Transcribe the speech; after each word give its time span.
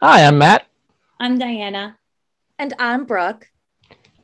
Hi, 0.00 0.24
I'm 0.24 0.38
Matt. 0.38 0.64
I'm 1.18 1.40
Diana. 1.40 1.98
And 2.60 2.72
I'm 2.78 3.04
Brooke. 3.04 3.50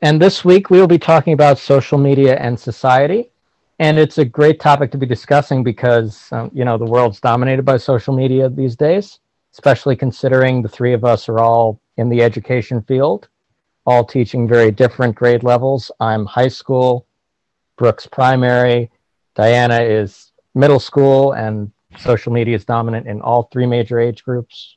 And 0.02 0.22
this 0.22 0.44
week 0.44 0.70
we 0.70 0.78
will 0.78 0.86
be 0.86 1.00
talking 1.00 1.32
about 1.32 1.58
social 1.58 1.98
media 1.98 2.36
and 2.36 2.56
society. 2.56 3.32
And 3.80 3.98
it's 3.98 4.18
a 4.18 4.24
great 4.24 4.60
topic 4.60 4.92
to 4.92 4.98
be 4.98 5.04
discussing 5.04 5.64
because, 5.64 6.28
um, 6.30 6.52
you 6.54 6.64
know, 6.64 6.78
the 6.78 6.84
world's 6.84 7.18
dominated 7.18 7.64
by 7.64 7.76
social 7.76 8.14
media 8.14 8.48
these 8.48 8.76
days, 8.76 9.18
especially 9.52 9.96
considering 9.96 10.62
the 10.62 10.68
three 10.68 10.92
of 10.92 11.04
us 11.04 11.28
are 11.28 11.40
all 11.40 11.80
in 11.96 12.08
the 12.08 12.22
education 12.22 12.80
field, 12.82 13.26
all 13.84 14.04
teaching 14.04 14.46
very 14.46 14.70
different 14.70 15.16
grade 15.16 15.42
levels. 15.42 15.90
I'm 15.98 16.24
high 16.24 16.54
school, 16.54 17.04
Brooke's 17.76 18.06
primary, 18.06 18.92
Diana 19.34 19.80
is 19.80 20.30
middle 20.54 20.78
school, 20.78 21.32
and 21.32 21.72
social 21.98 22.32
media 22.32 22.54
is 22.54 22.64
dominant 22.64 23.08
in 23.08 23.20
all 23.20 23.48
three 23.52 23.66
major 23.66 23.98
age 23.98 24.22
groups. 24.22 24.76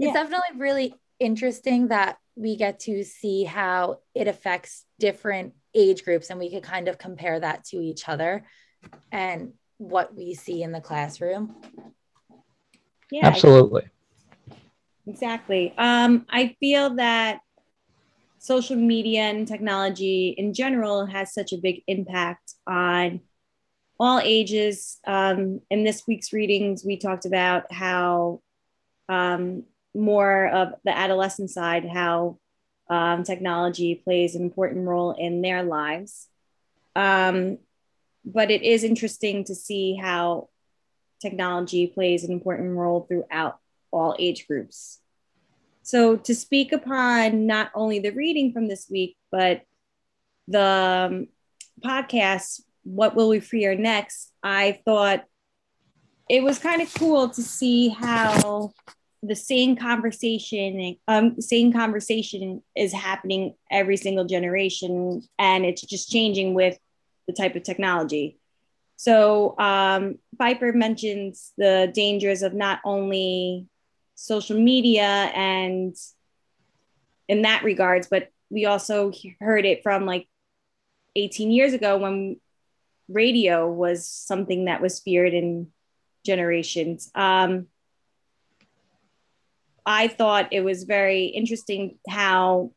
Yeah. 0.00 0.08
It's 0.08 0.14
definitely 0.14 0.58
really 0.58 0.94
interesting 1.18 1.88
that 1.88 2.16
we 2.34 2.56
get 2.56 2.80
to 2.80 3.04
see 3.04 3.44
how 3.44 3.98
it 4.14 4.28
affects 4.28 4.86
different 4.98 5.52
age 5.74 6.04
groups 6.04 6.30
and 6.30 6.40
we 6.40 6.50
could 6.50 6.62
kind 6.62 6.88
of 6.88 6.96
compare 6.96 7.38
that 7.38 7.64
to 7.64 7.76
each 7.76 8.08
other 8.08 8.44
and 9.12 9.52
what 9.76 10.16
we 10.16 10.34
see 10.34 10.62
in 10.62 10.72
the 10.72 10.80
classroom. 10.80 11.54
Yeah, 13.10 13.26
absolutely. 13.26 13.88
Exactly. 15.06 15.74
Um, 15.76 16.24
I 16.30 16.56
feel 16.60 16.94
that 16.94 17.40
social 18.38 18.76
media 18.76 19.24
and 19.24 19.46
technology 19.46 20.34
in 20.38 20.54
general 20.54 21.04
has 21.04 21.34
such 21.34 21.52
a 21.52 21.58
big 21.58 21.82
impact 21.86 22.54
on 22.66 23.20
all 23.98 24.18
ages. 24.24 24.98
Um, 25.06 25.60
in 25.70 25.84
this 25.84 26.04
week's 26.08 26.32
readings, 26.32 26.86
we 26.86 26.96
talked 26.96 27.26
about 27.26 27.70
how 27.70 28.40
um, 29.10 29.64
more 29.94 30.46
of 30.48 30.74
the 30.84 30.96
adolescent 30.96 31.50
side, 31.50 31.88
how 31.88 32.38
um, 32.88 33.22
technology 33.24 33.94
plays 33.94 34.34
an 34.34 34.42
important 34.42 34.86
role 34.86 35.12
in 35.12 35.42
their 35.42 35.62
lives. 35.62 36.28
Um, 36.96 37.58
but 38.24 38.50
it 38.50 38.62
is 38.62 38.84
interesting 38.84 39.44
to 39.44 39.54
see 39.54 39.94
how 39.94 40.48
technology 41.20 41.86
plays 41.86 42.24
an 42.24 42.32
important 42.32 42.76
role 42.76 43.06
throughout 43.08 43.58
all 43.90 44.16
age 44.18 44.46
groups. 44.46 45.00
So, 45.82 46.16
to 46.16 46.34
speak 46.34 46.72
upon 46.72 47.46
not 47.46 47.70
only 47.74 47.98
the 47.98 48.10
reading 48.10 48.52
from 48.52 48.68
this 48.68 48.88
week, 48.90 49.16
but 49.30 49.62
the 50.46 51.08
um, 51.10 51.28
podcast, 51.82 52.60
What 52.82 53.14
Will 53.14 53.28
We 53.28 53.40
Fear 53.40 53.76
Next? 53.76 54.32
I 54.42 54.80
thought 54.84 55.24
it 56.28 56.42
was 56.42 56.58
kind 56.58 56.82
of 56.82 56.92
cool 56.94 57.28
to 57.30 57.42
see 57.42 57.88
how 57.88 58.72
the 59.22 59.36
same 59.36 59.76
conversation 59.76 60.96
um 61.06 61.40
same 61.40 61.72
conversation 61.72 62.62
is 62.74 62.92
happening 62.92 63.54
every 63.70 63.96
single 63.96 64.24
generation 64.24 65.22
and 65.38 65.66
it's 65.66 65.82
just 65.82 66.10
changing 66.10 66.54
with 66.54 66.78
the 67.26 67.32
type 67.34 67.54
of 67.54 67.62
technology. 67.62 68.38
So 68.96 69.58
um 69.58 70.18
Piper 70.38 70.72
mentions 70.72 71.52
the 71.58 71.90
dangers 71.94 72.42
of 72.42 72.54
not 72.54 72.80
only 72.84 73.66
social 74.14 74.58
media 74.58 75.30
and 75.34 75.94
in 77.28 77.42
that 77.42 77.62
regards 77.62 78.08
but 78.08 78.28
we 78.50 78.64
also 78.64 79.12
heard 79.40 79.64
it 79.64 79.82
from 79.82 80.06
like 80.06 80.26
18 81.14 81.50
years 81.50 81.72
ago 81.72 81.98
when 81.98 82.40
radio 83.08 83.70
was 83.70 84.06
something 84.06 84.64
that 84.64 84.80
was 84.80 85.00
feared 85.00 85.34
in 85.34 85.68
generations. 86.24 87.10
Um 87.14 87.66
I 89.86 90.08
thought 90.08 90.52
it 90.52 90.62
was 90.62 90.84
very 90.84 91.26
interesting 91.26 91.98
how 92.08 92.72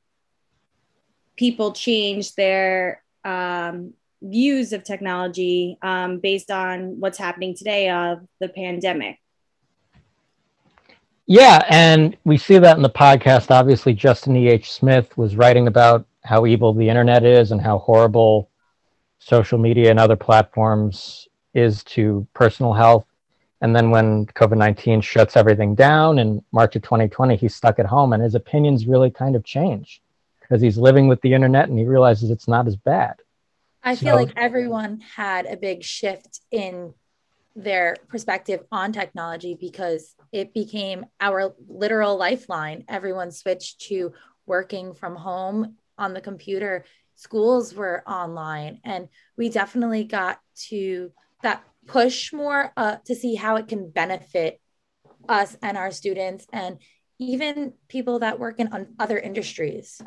people 1.35 1.71
change 1.73 2.35
their 2.35 3.03
um, 3.23 3.93
views 4.21 4.73
of 4.73 4.83
technology 4.83 5.77
um, 5.81 6.19
based 6.19 6.51
on 6.51 6.99
what's 6.99 7.17
happening 7.17 7.55
today 7.55 7.89
of 7.89 8.19
the 8.39 8.49
pandemic. 8.49 9.19
Yeah, 11.25 11.63
and 11.69 12.17
we 12.25 12.37
see 12.37 12.57
that 12.57 12.75
in 12.75 12.83
the 12.83 12.89
podcast. 12.89 13.49
Obviously, 13.49 13.93
Justin 13.93 14.35
E.H. 14.35 14.71
Smith 14.71 15.17
was 15.17 15.35
writing 15.35 15.67
about 15.67 16.05
how 16.23 16.45
evil 16.45 16.73
the 16.73 16.89
internet 16.89 17.23
is 17.23 17.51
and 17.51 17.61
how 17.61 17.79
horrible 17.79 18.49
social 19.19 19.57
media 19.57 19.89
and 19.89 19.99
other 19.99 20.17
platforms 20.17 21.27
is 21.53 21.83
to 21.83 22.27
personal 22.33 22.73
health 22.73 23.05
and 23.63 23.73
then 23.73 23.91
when 23.91 24.25
COVID 24.25 24.57
19 24.57 24.99
shuts 24.99 25.37
everything 25.37 25.73
down 25.73 26.19
in 26.19 26.43
March 26.51 26.75
of 26.75 26.81
2020, 26.81 27.37
he's 27.37 27.55
stuck 27.55 27.79
at 27.79 27.85
home 27.85 28.11
and 28.11 28.21
his 28.21 28.35
opinions 28.35 28.85
really 28.85 29.09
kind 29.09 29.37
of 29.37 29.45
change 29.45 30.01
because 30.41 30.61
he's 30.61 30.77
living 30.77 31.07
with 31.07 31.21
the 31.21 31.33
internet 31.33 31.69
and 31.69 31.79
he 31.79 31.85
realizes 31.85 32.29
it's 32.29 32.49
not 32.49 32.67
as 32.67 32.75
bad. 32.75 33.15
I 33.81 33.95
so, 33.95 34.05
feel 34.05 34.15
like 34.17 34.33
everyone 34.35 34.99
had 34.99 35.45
a 35.45 35.55
big 35.55 35.81
shift 35.81 36.41
in 36.51 36.93
their 37.55 37.95
perspective 38.09 38.65
on 38.69 38.91
technology 38.91 39.55
because 39.57 40.13
it 40.33 40.53
became 40.53 41.05
our 41.21 41.55
literal 41.69 42.17
lifeline. 42.17 42.83
Everyone 42.89 43.31
switched 43.31 43.79
to 43.87 44.11
working 44.45 44.93
from 44.93 45.15
home 45.15 45.77
on 45.97 46.13
the 46.13 46.19
computer. 46.19 46.83
Schools 47.15 47.73
were 47.73 48.03
online, 48.05 48.81
and 48.83 49.07
we 49.37 49.47
definitely 49.47 50.03
got 50.03 50.41
to 50.67 51.13
that 51.43 51.63
push 51.85 52.33
more 52.33 52.71
uh, 52.77 52.97
to 53.05 53.15
see 53.15 53.35
how 53.35 53.55
it 53.57 53.67
can 53.67 53.89
benefit 53.89 54.59
us 55.27 55.55
and 55.61 55.77
our 55.77 55.91
students 55.91 56.45
and 56.51 56.77
even 57.19 57.73
people 57.87 58.19
that 58.19 58.39
work 58.39 58.59
in 58.59 58.87
other 58.99 59.17
industries. 59.17 60.01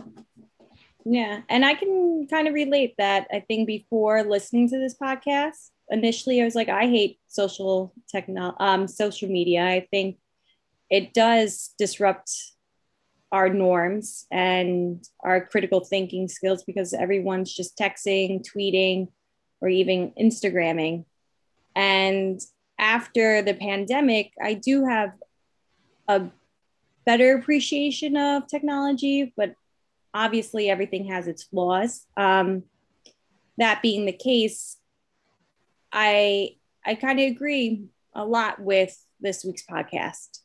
Yeah, 1.04 1.42
and 1.48 1.64
I 1.64 1.74
can 1.74 2.26
kind 2.28 2.48
of 2.48 2.54
relate 2.54 2.94
that. 2.98 3.28
I 3.32 3.40
think 3.40 3.66
before 3.66 4.24
listening 4.24 4.68
to 4.70 4.78
this 4.78 4.96
podcast, 5.00 5.70
initially 5.88 6.42
I 6.42 6.44
was 6.44 6.56
like, 6.56 6.68
I 6.68 6.86
hate 6.86 7.20
social 7.28 7.94
techno, 8.08 8.54
um, 8.58 8.88
social 8.88 9.28
media. 9.28 9.64
I 9.64 9.86
think 9.90 10.18
it 10.90 11.14
does 11.14 11.74
disrupt 11.78 12.32
our 13.30 13.48
norms 13.48 14.26
and 14.30 15.04
our 15.20 15.46
critical 15.46 15.80
thinking 15.80 16.28
skills 16.28 16.64
because 16.64 16.92
everyone's 16.92 17.52
just 17.52 17.78
texting, 17.78 18.44
tweeting, 18.44 19.08
or 19.60 19.68
even 19.68 20.12
Instagramming. 20.20 21.04
And 21.76 22.40
after 22.78 23.42
the 23.42 23.54
pandemic, 23.54 24.32
I 24.42 24.54
do 24.54 24.86
have 24.86 25.12
a 26.08 26.24
better 27.04 27.36
appreciation 27.36 28.16
of 28.16 28.46
technology, 28.48 29.32
but 29.36 29.54
obviously 30.14 30.70
everything 30.70 31.04
has 31.06 31.28
its 31.28 31.44
flaws. 31.44 32.06
Um, 32.16 32.64
that 33.58 33.82
being 33.82 34.06
the 34.06 34.12
case, 34.12 34.78
I 35.92 36.56
I 36.84 36.94
kind 36.94 37.20
of 37.20 37.26
agree 37.26 37.84
a 38.14 38.24
lot 38.24 38.58
with 38.60 38.96
this 39.20 39.44
week's 39.44 39.64
podcast. 39.64 40.40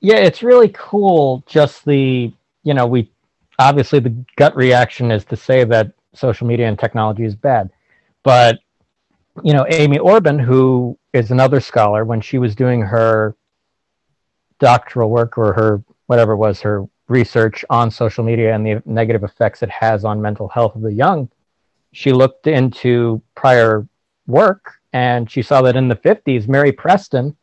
Yeah, 0.00 0.16
it's 0.16 0.42
really 0.42 0.70
cool. 0.74 1.44
Just 1.46 1.84
the 1.84 2.32
you 2.64 2.74
know 2.74 2.86
we 2.86 3.10
obviously 3.58 4.00
the 4.00 4.14
gut 4.36 4.56
reaction 4.56 5.10
is 5.10 5.24
to 5.26 5.36
say 5.36 5.64
that 5.64 5.92
social 6.14 6.46
media 6.46 6.66
and 6.66 6.78
technology 6.78 7.24
is 7.24 7.34
bad, 7.34 7.70
but 8.24 8.58
you 9.44 9.52
know, 9.52 9.66
Amy 9.68 9.98
Orben, 9.98 10.40
who 10.40 10.98
is 11.12 11.30
another 11.30 11.60
scholar, 11.60 12.04
when 12.04 12.20
she 12.20 12.38
was 12.38 12.54
doing 12.54 12.80
her 12.82 13.36
doctoral 14.58 15.10
work 15.10 15.38
or 15.38 15.52
her 15.52 15.82
whatever 16.06 16.36
was, 16.36 16.60
her 16.60 16.86
research 17.08 17.64
on 17.70 17.90
social 17.90 18.24
media 18.24 18.54
and 18.54 18.66
the 18.66 18.82
negative 18.84 19.24
effects 19.24 19.62
it 19.62 19.70
has 19.70 20.04
on 20.04 20.20
mental 20.20 20.48
health 20.48 20.74
of 20.74 20.82
the 20.82 20.92
young, 20.92 21.28
she 21.92 22.12
looked 22.12 22.46
into 22.46 23.22
prior 23.34 23.86
work 24.26 24.74
and 24.92 25.30
she 25.30 25.42
saw 25.42 25.62
that 25.62 25.76
in 25.76 25.88
the 25.88 25.96
50s, 25.96 26.48
Mary 26.48 26.72
Preston 26.72 27.36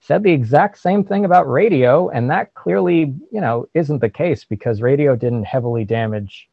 said 0.00 0.22
the 0.22 0.32
exact 0.32 0.78
same 0.78 1.02
thing 1.02 1.24
about 1.24 1.50
radio. 1.50 2.08
And 2.10 2.30
that 2.30 2.54
clearly, 2.54 3.14
you 3.32 3.40
know, 3.40 3.68
isn't 3.74 4.00
the 4.00 4.08
case 4.08 4.44
because 4.44 4.80
radio 4.80 5.16
didn't 5.16 5.44
heavily 5.44 5.84
damage 5.84 6.48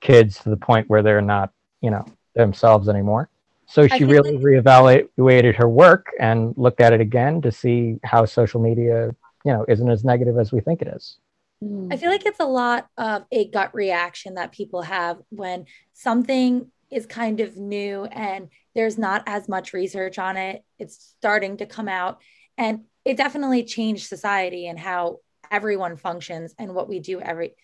kids 0.00 0.38
to 0.40 0.50
the 0.50 0.56
point 0.56 0.88
where 0.88 1.02
they're 1.02 1.20
not, 1.20 1.52
you 1.80 1.90
know, 1.90 2.04
themselves 2.34 2.88
anymore. 2.88 3.30
So 3.68 3.86
she 3.86 4.04
really 4.04 4.32
like- 4.32 4.44
reevaluated 4.44 5.56
her 5.56 5.68
work 5.68 6.10
and 6.18 6.54
looked 6.56 6.80
at 6.80 6.92
it 6.92 7.00
again 7.00 7.42
to 7.42 7.52
see 7.52 8.00
how 8.02 8.24
social 8.24 8.60
media, 8.60 9.14
you 9.44 9.52
know, 9.52 9.64
isn't 9.68 9.90
as 9.90 10.04
negative 10.04 10.38
as 10.38 10.52
we 10.52 10.60
think 10.60 10.80
it 10.80 10.88
is. 10.88 11.18
Hmm. 11.62 11.88
I 11.92 11.96
feel 11.96 12.10
like 12.10 12.24
it's 12.24 12.40
a 12.40 12.46
lot 12.46 12.88
of 12.96 13.24
a 13.30 13.48
gut 13.48 13.74
reaction 13.74 14.34
that 14.34 14.52
people 14.52 14.82
have 14.82 15.18
when 15.28 15.66
something 15.92 16.70
is 16.90 17.04
kind 17.04 17.40
of 17.40 17.56
new 17.56 18.04
and 18.06 18.48
there's 18.74 18.96
not 18.96 19.22
as 19.26 19.48
much 19.48 19.74
research 19.74 20.18
on 20.18 20.36
it. 20.38 20.64
It's 20.78 21.14
starting 21.18 21.58
to 21.58 21.66
come 21.66 21.88
out 21.88 22.22
and 22.56 22.84
it 23.04 23.16
definitely 23.18 23.64
changed 23.64 24.06
society 24.06 24.66
and 24.66 24.78
how 24.78 25.18
everyone 25.50 25.96
functions 25.96 26.54
and 26.58 26.74
what 26.74 26.88
we 26.88 27.00
do 27.00 27.20
every 27.20 27.54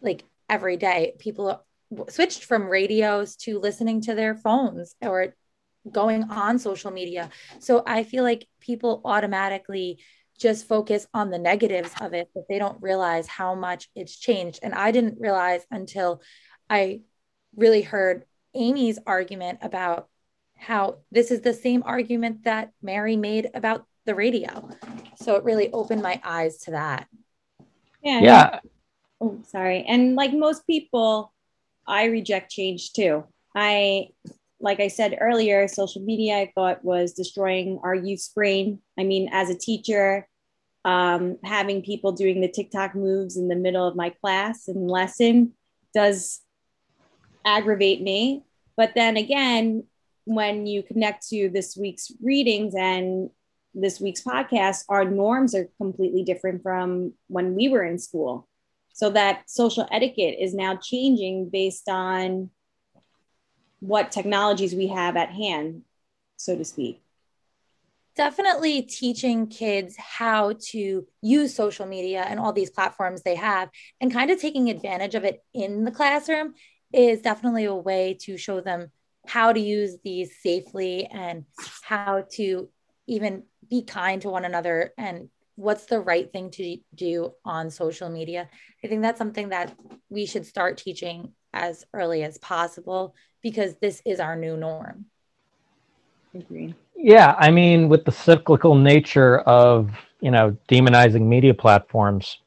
like 0.00 0.24
every 0.48 0.76
day. 0.78 1.14
People 1.18 1.62
switched 2.08 2.44
from 2.44 2.68
radios 2.68 3.36
to 3.36 3.58
listening 3.58 4.00
to 4.02 4.14
their 4.14 4.34
phones 4.34 4.94
or 5.02 5.34
going 5.90 6.24
on 6.24 6.58
social 6.58 6.90
media. 6.90 7.30
So 7.58 7.82
I 7.86 8.04
feel 8.04 8.24
like 8.24 8.46
people 8.60 9.00
automatically 9.04 9.98
just 10.38 10.66
focus 10.66 11.06
on 11.14 11.30
the 11.30 11.38
negatives 11.38 11.92
of 12.00 12.14
it, 12.14 12.28
but 12.34 12.44
they 12.48 12.58
don't 12.58 12.80
realize 12.82 13.26
how 13.26 13.54
much 13.54 13.88
it's 13.94 14.16
changed. 14.16 14.60
And 14.62 14.74
I 14.74 14.90
didn't 14.90 15.20
realize 15.20 15.64
until 15.70 16.22
I 16.68 17.02
really 17.56 17.82
heard 17.82 18.24
Amy's 18.54 18.98
argument 19.06 19.58
about 19.62 20.08
how 20.56 20.98
this 21.10 21.30
is 21.30 21.40
the 21.40 21.52
same 21.52 21.82
argument 21.84 22.44
that 22.44 22.70
Mary 22.82 23.16
made 23.16 23.50
about 23.54 23.86
the 24.04 24.14
radio. 24.14 24.68
So 25.16 25.36
it 25.36 25.44
really 25.44 25.70
opened 25.72 26.02
my 26.02 26.20
eyes 26.24 26.58
to 26.58 26.72
that. 26.72 27.08
Yeah. 28.02 28.20
Yeah. 28.20 28.60
Oh, 29.20 29.40
sorry. 29.46 29.84
And 29.86 30.16
like 30.16 30.32
most 30.32 30.66
people, 30.66 31.32
I 31.86 32.06
reject 32.06 32.50
change 32.50 32.92
too. 32.92 33.24
I, 33.54 34.08
like 34.62 34.78
I 34.80 34.88
said 34.88 35.18
earlier, 35.20 35.66
social 35.66 36.00
media 36.02 36.36
I 36.38 36.52
thought 36.54 36.84
was 36.84 37.12
destroying 37.12 37.80
our 37.82 37.94
youth's 37.94 38.28
brain. 38.28 38.78
I 38.98 39.02
mean, 39.02 39.28
as 39.32 39.50
a 39.50 39.58
teacher, 39.58 40.26
um, 40.84 41.36
having 41.44 41.82
people 41.82 42.12
doing 42.12 42.40
the 42.40 42.48
TikTok 42.50 42.94
moves 42.94 43.36
in 43.36 43.48
the 43.48 43.56
middle 43.56 43.86
of 43.86 43.96
my 43.96 44.10
class 44.10 44.68
and 44.68 44.88
lesson 44.88 45.52
does 45.92 46.40
aggravate 47.44 48.00
me. 48.02 48.44
But 48.76 48.92
then 48.94 49.16
again, 49.16 49.84
when 50.24 50.66
you 50.66 50.84
connect 50.84 51.28
to 51.28 51.50
this 51.50 51.76
week's 51.76 52.12
readings 52.22 52.74
and 52.76 53.30
this 53.74 54.00
week's 54.00 54.22
podcast, 54.22 54.84
our 54.88 55.04
norms 55.04 55.54
are 55.56 55.68
completely 55.76 56.22
different 56.22 56.62
from 56.62 57.14
when 57.26 57.54
we 57.54 57.68
were 57.68 57.82
in 57.82 57.98
school. 57.98 58.48
So 58.94 59.10
that 59.10 59.50
social 59.50 59.88
etiquette 59.90 60.36
is 60.38 60.54
now 60.54 60.76
changing 60.76 61.50
based 61.50 61.88
on 61.88 62.50
what 63.82 64.12
technologies 64.12 64.76
we 64.76 64.86
have 64.86 65.16
at 65.16 65.30
hand, 65.30 65.82
so 66.36 66.56
to 66.56 66.64
speak. 66.64 67.02
Definitely 68.14 68.82
teaching 68.82 69.48
kids 69.48 69.96
how 69.98 70.52
to 70.70 71.04
use 71.20 71.52
social 71.52 71.84
media 71.84 72.22
and 72.22 72.38
all 72.38 72.52
these 72.52 72.70
platforms 72.70 73.22
they 73.22 73.34
have 73.34 73.70
and 74.00 74.12
kind 74.12 74.30
of 74.30 74.40
taking 74.40 74.70
advantage 74.70 75.16
of 75.16 75.24
it 75.24 75.42
in 75.52 75.82
the 75.82 75.90
classroom 75.90 76.54
is 76.92 77.22
definitely 77.22 77.64
a 77.64 77.74
way 77.74 78.16
to 78.20 78.36
show 78.36 78.60
them 78.60 78.92
how 79.26 79.52
to 79.52 79.58
use 79.58 79.96
these 80.04 80.30
safely 80.40 81.06
and 81.06 81.44
how 81.82 82.24
to 82.34 82.68
even 83.08 83.42
be 83.68 83.82
kind 83.82 84.22
to 84.22 84.30
one 84.30 84.44
another 84.44 84.92
and 84.96 85.28
what's 85.56 85.86
the 85.86 86.00
right 86.00 86.32
thing 86.32 86.52
to 86.52 86.76
do 86.94 87.32
on 87.44 87.68
social 87.68 88.08
media. 88.08 88.48
I 88.84 88.86
think 88.86 89.02
that's 89.02 89.18
something 89.18 89.48
that 89.48 89.74
we 90.08 90.26
should 90.26 90.46
start 90.46 90.78
teaching 90.78 91.32
as 91.52 91.84
early 91.92 92.22
as 92.22 92.38
possible 92.38 93.16
because 93.42 93.74
this 93.80 94.00
is 94.04 94.20
our 94.20 94.36
new 94.36 94.56
norm. 94.56 95.06
Agree. 96.34 96.74
Yeah, 96.96 97.34
I 97.38 97.50
mean, 97.50 97.88
with 97.88 98.04
the 98.04 98.12
cyclical 98.12 98.74
nature 98.74 99.40
of 99.40 99.90
you 100.20 100.30
know 100.30 100.56
demonizing 100.68 101.22
media 101.22 101.52
platforms, 101.52 102.38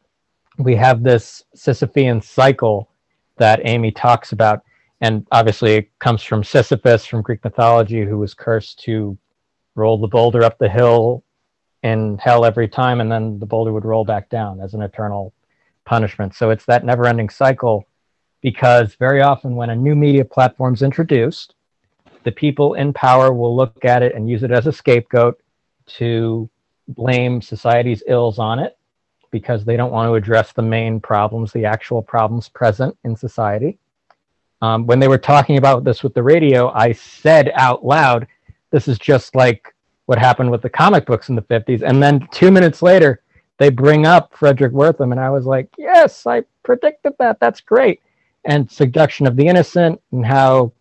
we 0.57 0.75
have 0.75 1.03
this 1.03 1.43
Sisyphean 1.55 2.23
cycle 2.23 2.89
that 3.37 3.61
Amy 3.65 3.91
talks 3.91 4.31
about, 4.31 4.63
and 5.01 5.27
obviously 5.31 5.75
it 5.75 5.99
comes 5.99 6.23
from 6.23 6.43
Sisyphus 6.43 7.05
from 7.05 7.21
Greek 7.21 7.43
mythology, 7.43 8.05
who 8.05 8.17
was 8.17 8.33
cursed 8.33 8.79
to 8.83 9.17
roll 9.75 9.97
the 9.97 10.07
boulder 10.07 10.43
up 10.43 10.57
the 10.57 10.69
hill 10.69 11.23
in 11.83 12.17
hell 12.17 12.45
every 12.45 12.67
time, 12.67 13.01
and 13.01 13.11
then 13.11 13.37
the 13.39 13.45
boulder 13.45 13.71
would 13.73 13.85
roll 13.85 14.05
back 14.05 14.29
down 14.29 14.59
as 14.61 14.73
an 14.73 14.81
eternal 14.81 15.33
punishment. 15.83 16.33
So 16.33 16.49
it's 16.49 16.65
that 16.65 16.83
never-ending 16.83 17.29
cycle, 17.29 17.87
because 18.45 18.93
very 18.93 19.23
often 19.23 19.55
when 19.55 19.71
a 19.71 19.75
new 19.75 19.95
media 19.95 20.23
platform 20.23 20.75
is 20.75 20.83
introduced, 20.83 21.55
the 22.25 22.31
people 22.31 22.75
in 22.75 22.93
power 22.93 23.33
will 23.33 23.55
look 23.55 23.83
at 23.83 24.03
it 24.03 24.13
and 24.13 24.29
use 24.29 24.43
it 24.43 24.51
as 24.51 24.67
a 24.67 24.71
scapegoat 24.71 25.41
to 25.87 26.47
blame 26.89 27.41
society's 27.41 28.03
ills 28.05 28.37
on 28.37 28.59
it 28.59 28.77
because 29.31 29.65
they 29.65 29.75
don't 29.75 29.91
want 29.91 30.07
to 30.07 30.13
address 30.13 30.53
the 30.53 30.61
main 30.61 30.99
problems, 30.99 31.51
the 31.53 31.65
actual 31.65 32.03
problems 32.03 32.47
present 32.47 32.95
in 33.03 33.15
society. 33.15 33.79
Um, 34.61 34.85
when 34.85 34.99
they 34.99 35.07
were 35.07 35.17
talking 35.17 35.57
about 35.57 35.83
this 35.83 36.03
with 36.03 36.13
the 36.13 36.21
radio, 36.21 36.69
I 36.69 36.91
said 36.91 37.51
out 37.55 37.83
loud, 37.83 38.27
this 38.69 38.87
is 38.87 38.99
just 38.99 39.33
like 39.33 39.73
what 40.05 40.19
happened 40.19 40.51
with 40.51 40.61
the 40.61 40.69
comic 40.69 41.07
books 41.07 41.29
in 41.29 41.35
the 41.35 41.41
50s. 41.41 41.81
And 41.81 42.01
then 42.01 42.27
two 42.31 42.51
minutes 42.51 42.83
later, 42.83 43.23
they 43.57 43.71
bring 43.71 44.05
up 44.05 44.35
Fredric 44.35 44.69
Wertham, 44.69 45.09
and 45.09 45.19
I 45.19 45.31
was 45.31 45.47
like, 45.47 45.67
yes, 45.79 46.27
I 46.27 46.43
predicted 46.61 47.13
that. 47.17 47.39
That's 47.39 47.59
great. 47.59 48.01
And 48.45 48.69
seduction 48.69 49.25
of 49.27 49.35
the 49.35 49.47
innocent, 49.47 49.99
and 50.11 50.25
how 50.25 50.71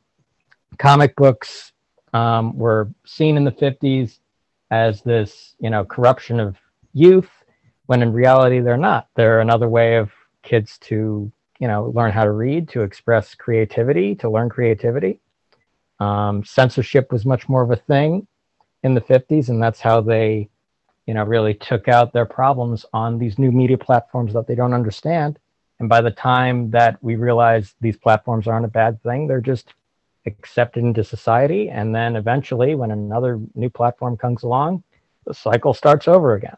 comic 0.79 1.17
books 1.17 1.73
um, 2.13 2.57
were 2.57 2.91
seen 3.07 3.37
in 3.37 3.45
the 3.45 3.53
50s 3.53 4.19
as 4.71 5.03
this, 5.03 5.55
you 5.59 5.71
know, 5.71 5.85
corruption 5.85 6.41
of 6.41 6.57
youth, 6.93 7.31
when 7.87 8.03
in 8.03 8.13
reality 8.13 8.61
they're 8.61 8.77
not. 8.77 9.09
They're 9.15 9.41
another 9.41 9.69
way 9.69 9.97
of 9.97 10.11
kids 10.43 10.79
to, 10.79 11.31
you 11.59 11.69
know, 11.69 11.93
learn 11.95 12.13
how 12.13 12.25
to 12.25 12.33
read, 12.33 12.69
to 12.71 12.83
express 12.83 13.35
creativity, 13.35 14.15
to 14.17 14.31
learn 14.31 14.49
creativity. 14.49 15.21
Um, 16.01 16.45
censorship 16.45 17.13
was 17.13 17.25
much 17.25 17.49
more 17.49 17.63
of 17.63 17.71
a 17.71 17.77
thing 17.77 18.27
in 18.83 18.95
the 18.95 19.01
50s, 19.01 19.49
and 19.49 19.63
that's 19.63 19.81
how 19.81 20.01
they, 20.01 20.49
you 21.07 21.15
know, 21.15 21.25
really 21.25 21.55
took 21.55 21.89
out 21.89 22.13
their 22.13 22.27
problems 22.27 22.85
on 22.93 23.19
these 23.19 23.39
new 23.39 23.53
media 23.53 23.79
platforms 23.79 24.33
that 24.35 24.47
they 24.47 24.55
don't 24.55 24.75
understand. 24.75 25.39
And 25.81 25.89
by 25.89 26.01
the 26.01 26.11
time 26.11 26.71
that 26.71 27.03
we 27.03 27.17
realize 27.17 27.75
these 27.81 27.97
platforms 27.97 28.47
aren't 28.47 28.65
a 28.65 28.69
bad 28.69 29.03
thing, 29.03 29.27
they're 29.27 29.41
just 29.41 29.75
accepted 30.27 30.85
into 30.85 31.05
society. 31.05 31.69
And 31.69 31.95
then 31.95 32.17
eventually, 32.17 32.75
when 32.75 32.91
another 32.91 33.41
new 33.55 33.69
platform 33.69 34.17
comes 34.17 34.43
along, 34.43 34.83
the 35.27 35.35
cycle 35.35 35.75
starts 35.75 36.09
over 36.09 36.35
again. 36.35 36.57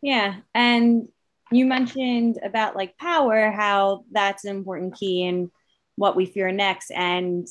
Yeah. 0.00 0.36
And 0.54 1.08
you 1.50 1.66
mentioned 1.66 2.38
about 2.42 2.76
like 2.76 2.96
power, 2.98 3.50
how 3.50 4.04
that's 4.10 4.44
an 4.44 4.54
important 4.56 4.96
key 4.96 5.22
in 5.22 5.50
what 5.96 6.16
we 6.16 6.26
fear 6.26 6.50
next. 6.50 6.90
And 6.90 7.46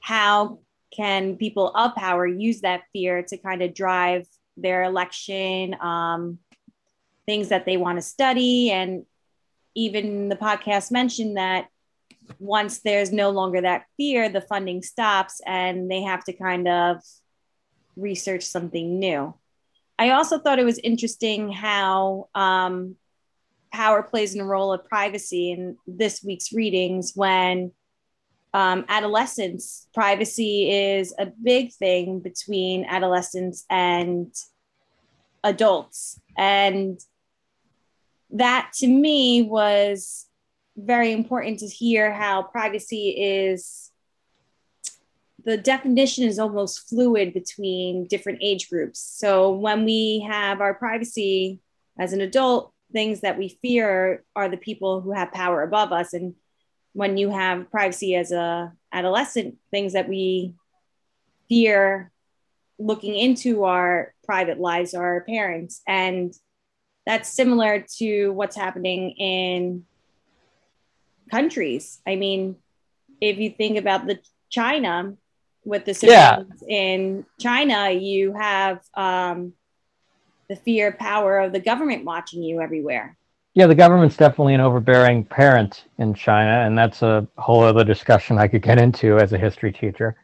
how 0.00 0.60
can 0.94 1.36
people 1.36 1.68
of 1.74 1.94
power 1.94 2.26
use 2.26 2.60
that 2.60 2.82
fear 2.92 3.22
to 3.22 3.36
kind 3.36 3.62
of 3.62 3.74
drive 3.74 4.26
their 4.56 4.84
election, 4.84 5.74
um, 5.80 6.38
things 7.26 7.48
that 7.48 7.66
they 7.66 7.76
want 7.76 7.98
to 7.98 8.02
study. 8.02 8.70
And 8.70 9.04
even 9.74 10.28
the 10.28 10.36
podcast 10.36 10.90
mentioned 10.90 11.36
that 11.36 11.66
once 12.38 12.80
there's 12.80 13.12
no 13.12 13.30
longer 13.30 13.60
that 13.60 13.84
fear, 13.96 14.28
the 14.28 14.40
funding 14.40 14.82
stops 14.82 15.40
and 15.46 15.90
they 15.90 16.02
have 16.02 16.24
to 16.24 16.32
kind 16.32 16.68
of 16.68 16.98
research 17.96 18.44
something 18.44 18.98
new. 18.98 19.34
I 19.98 20.10
also 20.10 20.38
thought 20.38 20.58
it 20.58 20.64
was 20.64 20.78
interesting 20.78 21.52
how 21.52 22.28
um, 22.34 22.96
power 23.72 24.02
plays 24.02 24.34
in 24.34 24.40
a 24.40 24.44
role 24.44 24.72
of 24.72 24.84
privacy 24.88 25.52
in 25.52 25.76
this 25.86 26.22
week's 26.24 26.52
readings 26.52 27.12
when 27.14 27.72
um, 28.52 28.84
adolescence, 28.88 29.88
privacy 29.92 30.70
is 30.70 31.12
a 31.18 31.26
big 31.26 31.72
thing 31.72 32.20
between 32.20 32.84
adolescents 32.84 33.64
and 33.68 34.32
adults. 35.42 36.20
And 36.38 36.98
that 38.34 38.70
to 38.74 38.86
me 38.86 39.42
was 39.42 40.26
very 40.76 41.12
important 41.12 41.60
to 41.60 41.68
hear 41.68 42.12
how 42.12 42.42
privacy 42.42 43.10
is 43.10 43.90
the 45.44 45.56
definition 45.56 46.24
is 46.24 46.38
almost 46.38 46.88
fluid 46.88 47.34
between 47.34 48.06
different 48.06 48.38
age 48.42 48.70
groups. 48.70 48.98
So 48.98 49.52
when 49.52 49.84
we 49.84 50.26
have 50.26 50.60
our 50.60 50.74
privacy 50.74 51.60
as 51.98 52.12
an 52.12 52.22
adult, 52.22 52.72
things 52.92 53.20
that 53.20 53.36
we 53.36 53.58
fear 53.60 54.24
are 54.34 54.48
the 54.48 54.56
people 54.56 55.00
who 55.00 55.12
have 55.12 55.32
power 55.32 55.62
above 55.62 55.92
us. 55.92 56.14
And 56.14 56.34
when 56.94 57.18
you 57.18 57.30
have 57.30 57.70
privacy 57.70 58.14
as 58.14 58.32
a 58.32 58.72
adolescent 58.92 59.56
things 59.70 59.92
that 59.92 60.08
we 60.08 60.54
fear 61.48 62.10
looking 62.78 63.14
into 63.14 63.64
our 63.64 64.14
private 64.24 64.58
lives 64.58 64.94
are 64.94 65.14
our 65.14 65.20
parents 65.20 65.82
and 65.86 66.32
that's 67.06 67.28
similar 67.28 67.84
to 67.98 68.30
what's 68.30 68.56
happening 68.56 69.10
in 69.12 69.84
countries 71.30 72.00
i 72.06 72.16
mean 72.16 72.56
if 73.20 73.38
you 73.38 73.50
think 73.50 73.78
about 73.78 74.06
the 74.06 74.18
china 74.50 75.14
with 75.64 75.84
the 75.84 75.98
yeah. 76.02 76.42
in 76.68 77.24
china 77.40 77.90
you 77.90 78.32
have 78.32 78.80
um, 78.94 79.52
the 80.48 80.56
fear 80.56 80.92
power 80.92 81.38
of 81.38 81.52
the 81.52 81.60
government 81.60 82.04
watching 82.04 82.42
you 82.42 82.60
everywhere 82.60 83.16
yeah, 83.54 83.68
the 83.68 83.74
government's 83.76 84.16
definitely 84.16 84.54
an 84.54 84.60
overbearing 84.60 85.24
parent 85.24 85.84
in 85.98 86.12
China, 86.12 86.66
and 86.66 86.76
that's 86.76 87.02
a 87.02 87.26
whole 87.38 87.62
other 87.62 87.84
discussion 87.84 88.36
I 88.36 88.48
could 88.48 88.62
get 88.62 88.80
into 88.80 89.18
as 89.18 89.32
a 89.32 89.38
history 89.38 89.72
teacher. 89.72 90.16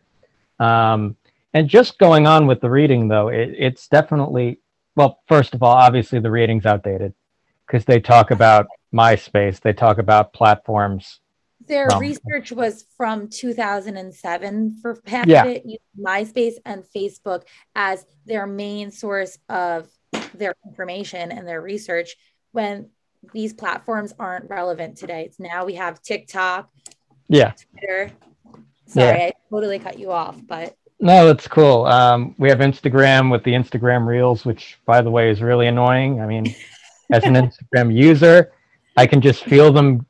Um, 0.58 1.16
and 1.54 1.68
just 1.68 1.98
going 1.98 2.26
on 2.26 2.48
with 2.48 2.60
the 2.60 2.68
reading, 2.68 3.06
though, 3.06 3.28
it, 3.28 3.54
it's 3.56 3.86
definitely, 3.86 4.58
well, 5.00 5.22
first 5.28 5.54
of 5.54 5.62
all, 5.62 5.74
obviously 5.74 6.20
the 6.20 6.30
reading's 6.30 6.66
outdated 6.66 7.14
because 7.66 7.86
they 7.86 8.00
talk 8.00 8.30
about 8.30 8.66
MySpace, 8.92 9.58
they 9.58 9.72
talk 9.72 9.96
about 9.96 10.34
platforms. 10.34 11.20
Their 11.66 11.88
from, 11.88 12.00
research 12.00 12.52
was 12.52 12.84
from 12.98 13.28
2007 13.28 14.78
for 14.82 15.00
half 15.06 15.26
yeah. 15.26 15.58
MySpace 15.98 16.54
and 16.66 16.84
Facebook 16.94 17.44
as 17.74 18.04
their 18.26 18.46
main 18.46 18.90
source 18.90 19.38
of 19.48 19.88
their 20.34 20.54
information 20.66 21.32
and 21.32 21.48
their 21.48 21.62
research 21.62 22.16
when 22.52 22.90
these 23.32 23.54
platforms 23.54 24.12
aren't 24.18 24.50
relevant 24.50 24.98
today. 24.98 25.24
It's 25.24 25.40
now 25.40 25.64
we 25.64 25.74
have 25.76 26.02
TikTok, 26.02 26.70
yeah, 27.28 27.52
Twitter. 27.72 28.12
Sorry, 28.86 29.18
yeah. 29.18 29.24
I 29.24 29.32
totally 29.48 29.78
cut 29.78 29.98
you 29.98 30.12
off, 30.12 30.38
but 30.46 30.76
no, 31.00 31.26
that's 31.26 31.48
cool. 31.48 31.86
Um, 31.86 32.34
we 32.38 32.48
have 32.50 32.58
Instagram 32.58 33.30
with 33.30 33.42
the 33.42 33.52
Instagram 33.52 34.06
Reels, 34.06 34.44
which, 34.44 34.78
by 34.84 35.00
the 35.00 35.10
way, 35.10 35.30
is 35.30 35.40
really 35.40 35.66
annoying. 35.66 36.20
I 36.20 36.26
mean, 36.26 36.54
as 37.10 37.24
an 37.24 37.34
Instagram 37.74 37.94
user, 37.94 38.52
I 38.96 39.06
can 39.06 39.22
just 39.22 39.44
feel 39.44 39.72
them 39.72 40.06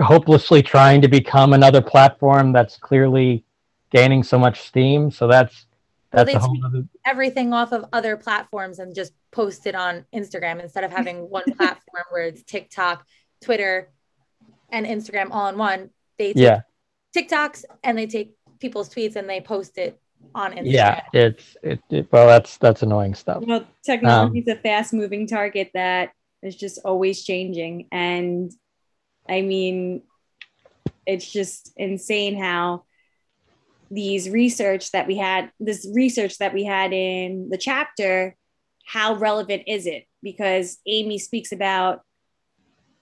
hopelessly 0.00 0.62
trying 0.62 1.00
to 1.02 1.08
become 1.08 1.52
another 1.52 1.80
platform 1.80 2.52
that's 2.52 2.76
clearly 2.76 3.44
gaining 3.90 4.22
so 4.24 4.38
much 4.38 4.62
steam. 4.62 5.10
So 5.10 5.28
that's 5.28 5.66
that's 6.10 6.32
well, 6.32 6.40
whole 6.40 6.64
other... 6.64 6.84
everything 7.06 7.52
off 7.52 7.72
of 7.72 7.84
other 7.92 8.16
platforms 8.16 8.80
and 8.80 8.94
just 8.94 9.12
post 9.30 9.66
it 9.66 9.76
on 9.76 10.04
Instagram 10.12 10.60
instead 10.60 10.82
of 10.82 10.90
having 10.90 11.30
one 11.30 11.44
platform 11.56 12.04
where 12.10 12.24
it's 12.24 12.42
TikTok, 12.42 13.06
Twitter, 13.42 13.90
and 14.70 14.86
Instagram 14.86 15.28
all 15.30 15.48
in 15.48 15.56
one. 15.56 15.90
They 16.18 16.32
take 16.32 16.42
yeah. 16.42 16.60
TikToks 17.16 17.64
and 17.84 17.96
they 17.96 18.06
take 18.06 18.34
people's 18.58 18.92
tweets 18.92 19.16
and 19.16 19.28
they 19.28 19.40
post 19.40 19.78
it 19.78 19.99
on 20.34 20.52
Instagram. 20.52 20.72
Yeah, 20.72 21.02
it's 21.12 21.56
it, 21.62 21.80
it 21.90 22.12
well 22.12 22.26
that's 22.26 22.56
that's 22.58 22.82
annoying 22.82 23.14
stuff. 23.14 23.42
Well, 23.46 23.66
technology 23.84 24.40
is 24.40 24.48
um, 24.48 24.56
a 24.58 24.60
fast 24.60 24.92
moving 24.92 25.26
target 25.26 25.70
that 25.74 26.10
is 26.42 26.56
just 26.56 26.80
always 26.84 27.24
changing. 27.24 27.88
And 27.92 28.52
I 29.28 29.42
mean, 29.42 30.02
it's 31.06 31.30
just 31.30 31.72
insane 31.76 32.38
how 32.38 32.84
these 33.90 34.30
research 34.30 34.92
that 34.92 35.06
we 35.06 35.16
had, 35.16 35.50
this 35.58 35.88
research 35.92 36.38
that 36.38 36.54
we 36.54 36.64
had 36.64 36.92
in 36.92 37.48
the 37.50 37.58
chapter, 37.58 38.36
how 38.86 39.14
relevant 39.14 39.64
is 39.66 39.86
it? 39.86 40.04
Because 40.22 40.78
Amy 40.86 41.18
speaks 41.18 41.52
about 41.52 42.02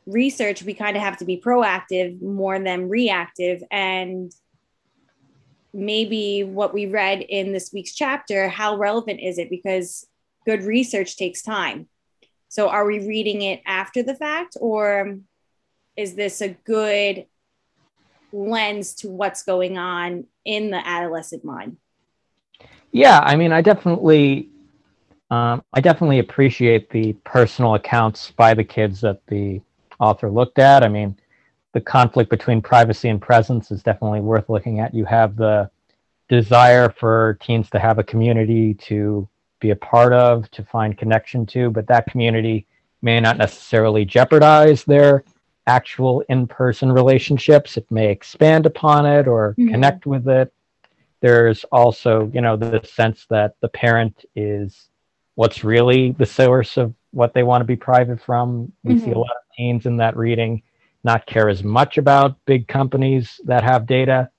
research, 0.07 0.63
we 0.63 0.73
kind 0.75 0.97
of 0.97 1.03
have 1.03 1.19
to 1.19 1.27
be 1.27 1.41
proactive 1.41 2.21
more 2.23 2.59
than 2.59 2.89
reactive. 2.89 3.63
And 3.71 4.33
maybe 5.79 6.45
what 6.45 6.75
we 6.75 6.87
read 6.87 7.21
in 7.21 7.53
this 7.53 7.73
week's 7.73 7.95
chapter, 7.95 8.49
how 8.49 8.77
relevant 8.77 9.21
is 9.21 9.39
it? 9.39 9.49
Because 9.51 10.07
good 10.45 10.63
research 10.63 11.17
takes 11.17 11.43
time. 11.43 11.89
So 12.49 12.69
are 12.69 12.87
we 12.87 13.07
reading 13.07 13.43
it 13.43 13.63
after 13.67 14.03
the 14.03 14.15
fact 14.15 14.57
or 14.61 15.19
is 15.97 16.15
this 16.15 16.41
a 16.41 16.49
good 16.49 17.27
lens 18.33 18.95
to 18.95 19.09
what's 19.09 19.43
going 19.43 19.79
on 19.79 20.25
in 20.45 20.71
the 20.71 20.87
adolescent 20.87 21.45
mind? 21.45 21.77
Yeah, 22.91 23.21
I 23.21 23.37
mean, 23.37 23.53
I 23.53 23.61
definitely, 23.61 24.49
um, 25.31 25.63
I 25.75 25.81
definitely 25.81 26.21
appreciate 26.21 26.89
the 26.91 27.13
personal 27.25 27.75
accounts 27.75 28.31
by 28.31 28.55
the 28.55 28.65
kids 28.65 29.01
that 29.03 29.21
the 29.27 29.61
author 30.01 30.31
looked 30.31 30.59
at. 30.59 30.83
I 30.83 30.89
mean, 30.89 31.19
the 31.75 31.81
conflict 31.81 32.31
between 32.31 32.63
privacy 32.63 33.09
and 33.09 33.21
presence 33.21 33.71
is 33.71 33.83
definitely 33.83 34.21
worth 34.21 34.49
looking 34.49 34.81
at. 34.81 34.95
You 34.95 35.05
have 35.05 35.37
the 35.37 35.71
desire 36.29 36.91
for 36.91 37.39
teens 37.41 37.71
to 37.71 37.79
have 37.79 37.99
a 37.99 38.05
community 38.05 38.75
to 38.75 39.29
be 39.61 39.71
a 39.71 39.77
part 39.77 40.13
of, 40.13 40.51
to 40.53 40.65
find 40.65 40.97
connection 40.97 41.45
to, 41.47 41.71
but 41.71 41.87
that 41.89 42.07
community 42.07 42.67
may 43.03 43.21
not 43.21 43.37
necessarily 43.37 44.05
jeopardize 44.05 44.85
their 44.85 45.25
actual 45.67 46.23
in 46.29 46.47
person 46.47 46.91
relationships. 46.91 47.77
It 47.77 47.91
may 47.91 48.11
expand 48.11 48.67
upon 48.67 49.05
it 49.07 49.27
or 49.27 49.55
mm-hmm. 49.59 49.71
connect 49.71 50.07
with 50.07 50.29
it. 50.29 50.53
There's 51.21 51.65
also, 51.65 52.31
you 52.33 52.41
know, 52.41 52.57
the 52.57 52.81
sense 52.85 53.27
that 53.31 53.57
the 53.61 53.69
parent 53.69 54.25
is 54.35 54.89
what's 55.35 55.65
really 55.65 56.13
the 56.13 56.27
source 56.27 56.77
of 56.77 56.95
what 57.11 57.35
they 57.35 57.43
want 57.43 57.61
to 57.61 57.67
be 57.67 57.77
private 57.77 58.21
from. 58.21 58.73
We 58.85 58.95
mm-hmm. 58.95 59.05
see 59.05 59.07
a 59.07 59.09
mm-hmm. 59.11 59.21
lot 59.21 59.31
of 59.31 59.57
teens 59.57 59.87
in 59.87 59.97
that 59.99 60.17
reading 60.17 60.63
not 61.09 61.27
care 61.27 61.49
as 61.49 61.65
much 61.65 61.97
about 61.97 62.37
big 62.45 62.69
companies 62.69 63.41
that 63.45 63.65
have 63.65 63.87
data, 63.87 64.31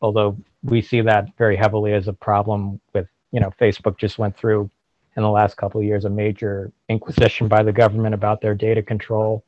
although 0.00 0.36
we 0.62 0.80
see 0.80 1.00
that 1.00 1.36
very 1.36 1.56
heavily 1.56 1.92
as 1.92 2.06
a 2.06 2.12
problem 2.12 2.80
with 2.94 3.08
you 3.32 3.40
know, 3.40 3.50
Facebook 3.60 3.98
just 3.98 4.18
went 4.18 4.36
through 4.36 4.70
in 5.16 5.22
the 5.22 5.30
last 5.30 5.56
couple 5.56 5.80
of 5.80 5.86
years 5.86 6.04
a 6.04 6.10
major 6.10 6.70
inquisition 6.88 7.48
by 7.48 7.62
the 7.62 7.72
government 7.72 8.14
about 8.14 8.40
their 8.40 8.54
data 8.54 8.82
control. 8.82 9.44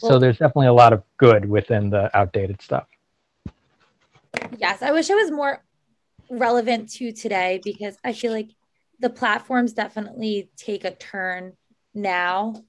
Well, 0.00 0.12
so 0.12 0.18
there's 0.18 0.38
definitely 0.38 0.68
a 0.68 0.72
lot 0.72 0.92
of 0.92 1.02
good 1.16 1.48
within 1.48 1.90
the 1.90 2.16
outdated 2.16 2.62
stuff. 2.62 2.86
Yes, 4.58 4.82
I 4.82 4.92
wish 4.92 5.10
it 5.10 5.14
was 5.14 5.30
more 5.30 5.62
relevant 6.30 6.90
to 6.92 7.12
today 7.12 7.60
because 7.64 7.96
I 8.04 8.12
feel 8.12 8.32
like 8.32 8.50
the 9.00 9.10
platforms 9.10 9.72
definitely 9.72 10.50
take 10.56 10.84
a 10.84 10.94
turn 10.94 11.54
now. 11.94 12.62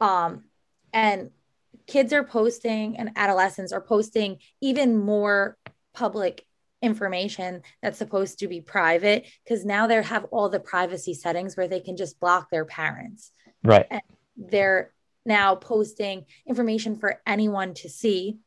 Um, 0.00 0.44
and 0.92 1.30
kids 1.90 2.12
are 2.12 2.22
posting 2.22 2.96
and 2.96 3.10
adolescents 3.16 3.72
are 3.72 3.80
posting 3.80 4.38
even 4.60 4.96
more 4.96 5.58
public 5.92 6.46
information 6.82 7.62
that's 7.82 7.98
supposed 7.98 8.38
to 8.38 8.46
be 8.46 8.60
private 8.60 9.26
because 9.44 9.64
now 9.64 9.88
they 9.88 10.00
have 10.00 10.24
all 10.26 10.48
the 10.48 10.60
privacy 10.60 11.14
settings 11.14 11.56
where 11.56 11.66
they 11.66 11.80
can 11.80 11.96
just 11.96 12.20
block 12.20 12.48
their 12.48 12.64
parents. 12.64 13.32
Right. 13.64 13.86
And 13.90 14.02
they're 14.36 14.92
now 15.26 15.56
posting 15.56 16.26
information 16.46 16.96
for 16.96 17.20
anyone 17.26 17.74
to 17.74 17.88
see 17.88 18.38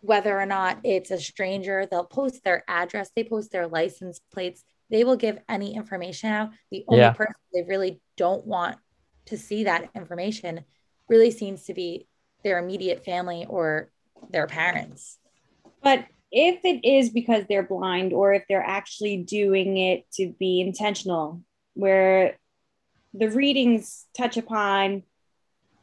whether 0.00 0.38
or 0.38 0.44
not 0.44 0.80
it's 0.82 1.12
a 1.12 1.18
stranger 1.18 1.86
they'll 1.86 2.04
post 2.04 2.44
their 2.44 2.62
address 2.68 3.10
they 3.16 3.24
post 3.24 3.50
their 3.50 3.66
license 3.66 4.20
plates 4.30 4.62
they 4.90 5.02
will 5.02 5.16
give 5.16 5.38
any 5.48 5.74
information 5.74 6.28
out 6.28 6.50
the 6.70 6.84
only 6.88 7.00
yeah. 7.00 7.12
person 7.12 7.34
they 7.54 7.62
really 7.62 8.02
don't 8.18 8.46
want 8.46 8.76
to 9.24 9.38
see 9.38 9.64
that 9.64 9.88
information 9.94 10.62
really 11.08 11.30
seems 11.30 11.64
to 11.64 11.72
be 11.72 12.06
their 12.44 12.58
immediate 12.58 13.04
family 13.04 13.46
or 13.48 13.90
their 14.30 14.46
parents 14.46 15.18
but 15.84 16.06
if 16.32 16.64
it 16.64 16.84
is 16.84 17.10
because 17.10 17.44
they're 17.48 17.62
blind 17.62 18.12
or 18.12 18.32
if 18.32 18.42
they're 18.48 18.64
actually 18.64 19.18
doing 19.18 19.76
it 19.76 20.10
to 20.14 20.34
be 20.40 20.60
intentional, 20.60 21.42
where 21.74 22.38
the 23.12 23.30
readings 23.30 24.06
touch 24.16 24.36
upon 24.36 25.04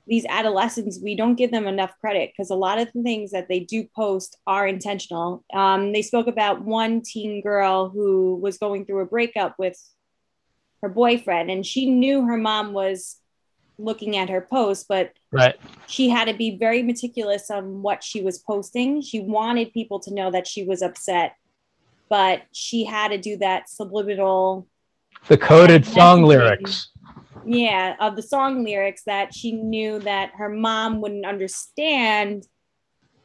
these 0.07 0.25
adolescents, 0.27 0.99
we 1.01 1.15
don't 1.15 1.35
give 1.35 1.51
them 1.51 1.67
enough 1.67 1.93
credit 2.01 2.31
because 2.31 2.49
a 2.49 2.55
lot 2.55 2.79
of 2.79 2.89
the 2.93 3.03
things 3.03 3.31
that 3.31 3.47
they 3.47 3.61
do 3.61 3.87
post 3.95 4.37
are 4.45 4.67
intentional. 4.67 5.45
Um, 5.53 5.93
they 5.93 6.01
spoke 6.01 6.27
about 6.27 6.65
one 6.65 7.01
teen 7.01 7.41
girl 7.41 7.89
who 7.89 8.35
was 8.35 8.57
going 8.57 8.85
through 8.85 9.01
a 9.01 9.05
breakup 9.05 9.55
with 9.57 9.77
her 10.81 10.89
boyfriend, 10.89 11.49
and 11.49 11.65
she 11.65 11.89
knew 11.89 12.25
her 12.25 12.37
mom 12.37 12.73
was 12.73 13.20
looking 13.83 14.17
at 14.17 14.29
her 14.29 14.41
post, 14.41 14.87
but 14.87 15.11
right. 15.31 15.55
she 15.87 16.09
had 16.09 16.25
to 16.25 16.33
be 16.33 16.57
very 16.57 16.83
meticulous 16.83 17.49
on 17.49 17.81
what 17.81 18.03
she 18.03 18.21
was 18.21 18.39
posting. 18.39 19.01
She 19.01 19.19
wanted 19.19 19.73
people 19.73 19.99
to 20.01 20.13
know 20.13 20.31
that 20.31 20.47
she 20.47 20.63
was 20.63 20.81
upset, 20.81 21.35
but 22.09 22.43
she 22.51 22.85
had 22.85 23.09
to 23.09 23.17
do 23.17 23.37
that 23.37 23.69
subliminal 23.69 24.67
the 25.27 25.37
coded 25.37 25.85
song 25.85 26.23
lyrics. 26.23 26.89
Yeah, 27.45 27.95
of 27.99 28.15
the 28.15 28.21
song 28.21 28.63
lyrics 28.63 29.03
that 29.05 29.33
she 29.33 29.51
knew 29.51 29.99
that 29.99 30.31
her 30.37 30.49
mom 30.49 31.01
wouldn't 31.01 31.25
understand 31.25 32.47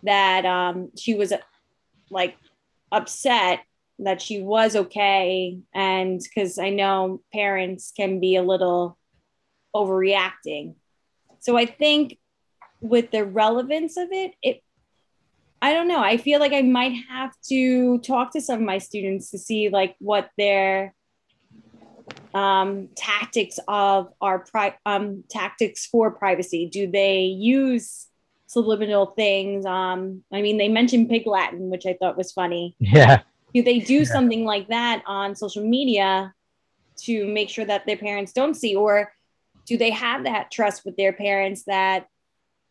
that 0.02 0.44
um, 0.44 0.90
she 0.96 1.14
was 1.14 1.32
like 2.10 2.36
upset 2.92 3.60
that 3.98 4.20
she 4.20 4.42
was 4.42 4.76
okay 4.76 5.58
and 5.74 6.20
because 6.20 6.58
i 6.58 6.70
know 6.70 7.20
parents 7.32 7.92
can 7.96 8.20
be 8.20 8.36
a 8.36 8.42
little 8.42 8.96
overreacting. 9.74 10.74
So 11.40 11.56
I 11.56 11.66
think 11.66 12.18
with 12.80 13.10
the 13.10 13.24
relevance 13.24 13.96
of 13.96 14.08
it, 14.10 14.34
it 14.42 14.62
I 15.62 15.72
don't 15.72 15.88
know. 15.88 16.00
I 16.00 16.18
feel 16.18 16.38
like 16.38 16.52
I 16.52 16.62
might 16.62 16.94
have 17.08 17.32
to 17.48 17.98
talk 18.00 18.32
to 18.32 18.40
some 18.40 18.60
of 18.60 18.66
my 18.66 18.78
students 18.78 19.30
to 19.30 19.38
see 19.38 19.70
like 19.70 19.96
what 19.98 20.30
their 20.36 20.94
um, 22.34 22.88
tactics 22.94 23.58
of 23.66 24.12
our 24.20 24.40
pri- 24.40 24.76
um, 24.84 25.24
tactics 25.30 25.86
for 25.86 26.10
privacy. 26.10 26.68
Do 26.70 26.90
they 26.90 27.22
use 27.22 28.06
subliminal 28.46 29.06
things? 29.06 29.64
Um, 29.64 30.22
I 30.30 30.42
mean, 30.42 30.58
they 30.58 30.68
mentioned 30.68 31.08
Pig 31.08 31.26
Latin, 31.26 31.70
which 31.70 31.86
I 31.86 31.94
thought 31.94 32.18
was 32.18 32.32
funny. 32.32 32.76
Yeah. 32.78 33.22
Do 33.54 33.62
they 33.62 33.78
do 33.78 33.98
yeah. 34.00 34.04
something 34.04 34.44
like 34.44 34.68
that 34.68 35.02
on 35.06 35.34
social 35.34 35.64
media 35.64 36.34
to 36.98 37.26
make 37.26 37.48
sure 37.48 37.64
that 37.64 37.86
their 37.86 37.96
parents 37.96 38.32
don't 38.32 38.54
see, 38.54 38.76
or 38.76 39.12
do 39.66 39.76
they 39.76 39.90
have 39.90 40.24
that 40.24 40.50
trust 40.50 40.84
with 40.84 40.96
their 40.96 41.12
parents 41.12 41.64
that 41.64 42.08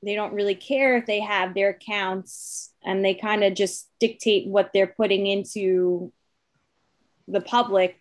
they 0.03 0.15
don't 0.15 0.33
really 0.33 0.55
care 0.55 0.97
if 0.97 1.05
they 1.05 1.19
have 1.19 1.53
their 1.53 1.69
accounts 1.69 2.71
and 2.83 3.03
they 3.03 3.13
kind 3.13 3.43
of 3.43 3.53
just 3.53 3.89
dictate 3.99 4.47
what 4.47 4.71
they're 4.73 4.87
putting 4.87 5.27
into 5.27 6.11
the 7.27 7.41
public? 7.41 7.99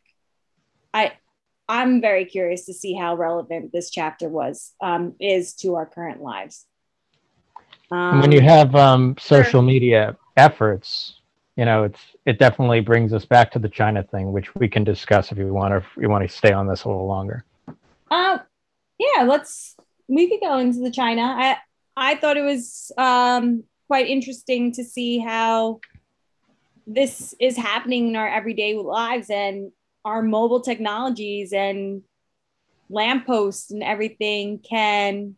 I 0.93 1.13
i'm 1.69 2.01
very 2.01 2.27
curious 2.27 2.67
to 2.67 2.75
see 2.75 2.93
how 2.93 3.17
relevant 3.17 3.73
this 3.73 3.91
chapter 3.91 4.29
was 4.29 4.75
um, 4.83 5.15
is 5.19 5.55
to 5.55 5.75
our 5.75 5.87
current 5.87 6.23
lives. 6.23 6.67
Um, 7.91 8.21
when 8.21 8.33
you 8.33 8.41
have 8.41 8.75
um, 8.75 9.17
social 9.19 9.63
media 9.63 10.17
efforts 10.37 11.21
you 11.57 11.65
know 11.65 11.85
it's 11.85 12.01
it 12.27 12.39
definitely 12.39 12.81
brings 12.81 13.13
us 13.13 13.25
back 13.25 13.51
to 13.53 13.59
the 13.59 13.69
china 13.69 14.03
thing 14.03 14.33
which 14.33 14.55
we 14.57 14.69
can 14.69 14.85
discuss 14.85 15.33
if 15.33 15.39
you 15.39 15.53
want 15.55 15.73
to 15.73 15.79
if 15.79 15.87
you 15.97 16.09
want 16.09 16.29
to 16.29 16.35
stay 16.35 16.53
on 16.53 16.67
this 16.67 16.85
a 16.85 16.89
little 16.89 17.07
longer. 17.07 17.45
Uh, 18.11 18.39
yeah, 18.99 19.23
let's 19.23 19.77
we 20.09 20.29
could 20.29 20.41
go 20.41 20.59
into 20.59 20.81
the 20.81 20.91
China. 20.91 21.23
I 21.23 21.57
I 21.97 22.17
thought 22.17 22.37
it 22.37 22.43
was 22.43 22.93
um, 22.99 23.65
quite 23.87 24.09
interesting 24.09 24.73
to 24.73 24.85
see 24.85 25.19
how 25.19 25.81
this 26.87 27.35
is 27.41 27.57
happening 27.57 28.09
in 28.09 28.17
our 28.17 28.29
everyday 28.29 28.77
lives 28.77 29.31
and 29.31 29.73
our 30.05 30.23
mobile 30.23 30.61
technologies 30.61 31.53
and 31.53 32.03
lampposts 32.91 33.71
and 33.71 33.83
everything 33.83 34.59
can 34.59 35.37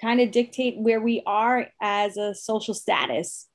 kind 0.00 0.20
of 0.20 0.32
dictate 0.32 0.76
where 0.78 1.00
we 1.00 1.22
are 1.24 1.68
as 1.80 2.16
a 2.16 2.34
social 2.34 2.74
status. 2.74 3.46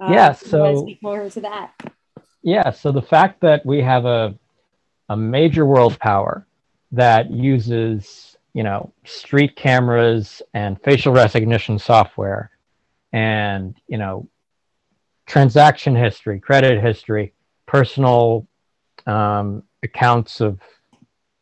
Um, 0.00 0.12
yeah, 0.12 0.32
so 0.32 0.82
speak 0.82 1.02
more 1.02 1.28
to 1.28 1.40
that. 1.42 1.72
Yeah, 2.42 2.70
so 2.70 2.90
the 2.90 3.02
fact 3.02 3.40
that 3.42 3.64
we 3.66 3.82
have 3.82 4.04
a 4.04 4.34
a 5.08 5.16
major 5.16 5.66
world 5.66 5.98
power 5.98 6.46
that 6.92 7.30
uses, 7.30 8.36
you 8.54 8.62
know, 8.62 8.92
street 9.04 9.56
cameras 9.56 10.42
and 10.54 10.80
facial 10.82 11.12
recognition 11.12 11.78
software 11.78 12.50
and, 13.12 13.74
you 13.88 13.98
know, 13.98 14.28
transaction 15.26 15.96
history, 15.96 16.38
credit 16.38 16.82
history, 16.82 17.32
personal 17.66 18.46
um, 19.06 19.62
accounts 19.82 20.40
of 20.40 20.60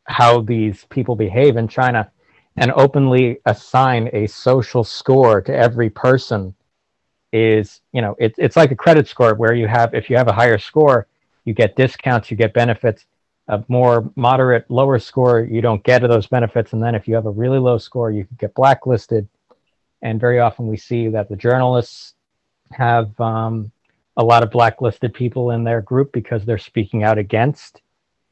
how 0.05 0.41
these 0.41 0.85
people 0.91 1.17
behave 1.17 1.57
in 1.57 1.69
China 1.69 2.11
and 2.57 2.73
openly 2.73 3.39
assign 3.47 4.11
a 4.13 4.27
social 4.27 4.85
score 4.85 5.41
to 5.41 5.55
every 5.55 5.91
person 5.91 6.55
is, 7.33 7.81
you 7.93 8.03
know, 8.03 8.17
it, 8.19 8.35
it's 8.39 8.57
like 8.57 8.71
a 8.71 8.77
credit 8.77 9.07
score 9.07 9.35
where 9.35 9.55
you 9.55 9.67
have, 9.67 9.95
if 9.95 10.11
you 10.11 10.17
have 10.17 10.29
a 10.29 10.33
higher 10.33 10.59
score, 10.59 11.07
you 11.45 11.55
get 11.55 11.77
discounts, 11.77 12.31
you 12.31 12.37
get 12.37 12.53
benefits. 12.53 13.07
A 13.49 13.65
more 13.69 14.11
moderate, 14.15 14.71
lower 14.71 14.99
score, 14.99 15.41
you 15.41 15.61
don't 15.61 15.83
get 15.83 16.03
those 16.03 16.27
benefits. 16.29 16.73
And 16.73 16.83
then 16.83 16.95
if 16.95 17.09
you 17.09 17.15
have 17.17 17.27
a 17.27 17.31
really 17.31 17.59
low 17.59 17.79
score, 17.79 18.11
you 18.11 18.25
can 18.25 18.37
get 18.39 18.55
blacklisted. 18.55 19.29
And 20.03 20.21
very 20.21 20.39
often 20.39 20.69
we 20.69 20.77
see 20.77 21.09
that 21.09 21.29
the 21.29 21.37
journalists 21.37 22.15
have 22.73 23.19
um, 23.21 23.73
a 24.17 24.23
lot 24.23 24.43
of 24.43 24.51
blacklisted 24.51 25.13
people 25.15 25.51
in 25.51 25.65
their 25.65 25.81
group 25.81 26.13
because 26.13 26.45
they're 26.45 26.59
speaking 26.59 27.03
out 27.03 27.19
against 27.19 27.83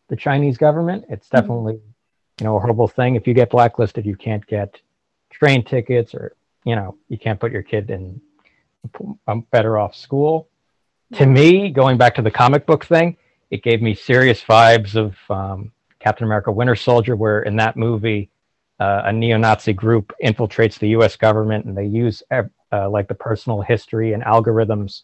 the 0.08 0.16
Chinese 0.16 0.56
government. 0.56 1.04
It's 1.08 1.26
mm-hmm. 1.26 1.36
definitely, 1.36 1.74
mm-hmm. 1.74 2.40
you 2.40 2.44
know, 2.44 2.56
a 2.56 2.60
horrible 2.60 2.88
thing. 2.88 3.16
If 3.16 3.26
you 3.26 3.34
get 3.34 3.50
blacklisted, 3.50 4.06
you 4.06 4.16
can't 4.16 4.46
get 4.46 4.80
train 5.30 5.64
tickets 5.64 6.14
or, 6.14 6.36
you 6.64 6.76
know, 6.76 6.96
you 7.08 7.18
can't 7.18 7.40
put 7.40 7.52
your 7.52 7.62
kid 7.62 7.90
in 7.90 8.20
a 9.26 9.36
better 9.36 9.78
off 9.78 9.94
school. 9.94 10.48
To 11.14 11.26
me, 11.26 11.70
going 11.70 11.96
back 11.96 12.14
to 12.16 12.22
the 12.22 12.30
comic 12.30 12.66
book 12.66 12.84
thing, 12.84 13.16
it 13.50 13.62
gave 13.62 13.80
me 13.82 13.94
serious 13.94 14.42
vibes 14.42 14.94
of 14.94 15.16
um, 15.30 15.72
Captain 15.98 16.24
America 16.24 16.52
Winter 16.52 16.76
Soldier, 16.76 17.16
where 17.16 17.42
in 17.42 17.56
that 17.56 17.76
movie, 17.76 18.30
uh, 18.80 19.02
a 19.06 19.12
neo 19.12 19.36
Nazi 19.36 19.72
group 19.72 20.12
infiltrates 20.22 20.78
the 20.78 20.88
US 20.88 21.16
government 21.16 21.64
and 21.64 21.76
they 21.76 21.86
use 21.86 22.22
uh, 22.30 22.88
like 22.88 23.08
the 23.08 23.14
personal 23.14 23.60
history 23.60 24.12
and 24.12 24.22
algorithms 24.22 25.02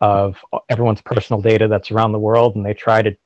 of 0.00 0.36
everyone's 0.68 1.00
personal 1.00 1.40
data 1.40 1.68
that's 1.68 1.90
around 1.90 2.12
the 2.12 2.18
world 2.18 2.56
and 2.56 2.66
they 2.66 2.74
try 2.74 3.00
to 3.00 3.16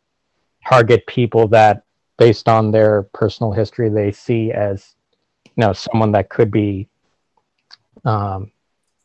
target 0.69 1.07
people 1.07 1.49
that 1.49 1.83
based 2.19 2.49
on 2.49 2.71
their 2.71 3.05
personal 3.15 3.51
history 3.51 3.89
they 3.89 4.13
see 4.13 4.53
as 4.53 4.95
you 5.47 5.53
know 5.57 5.73
someone 5.73 6.13
that 6.13 6.29
could 6.29 6.51
be 6.51 6.87
um, 8.05 8.51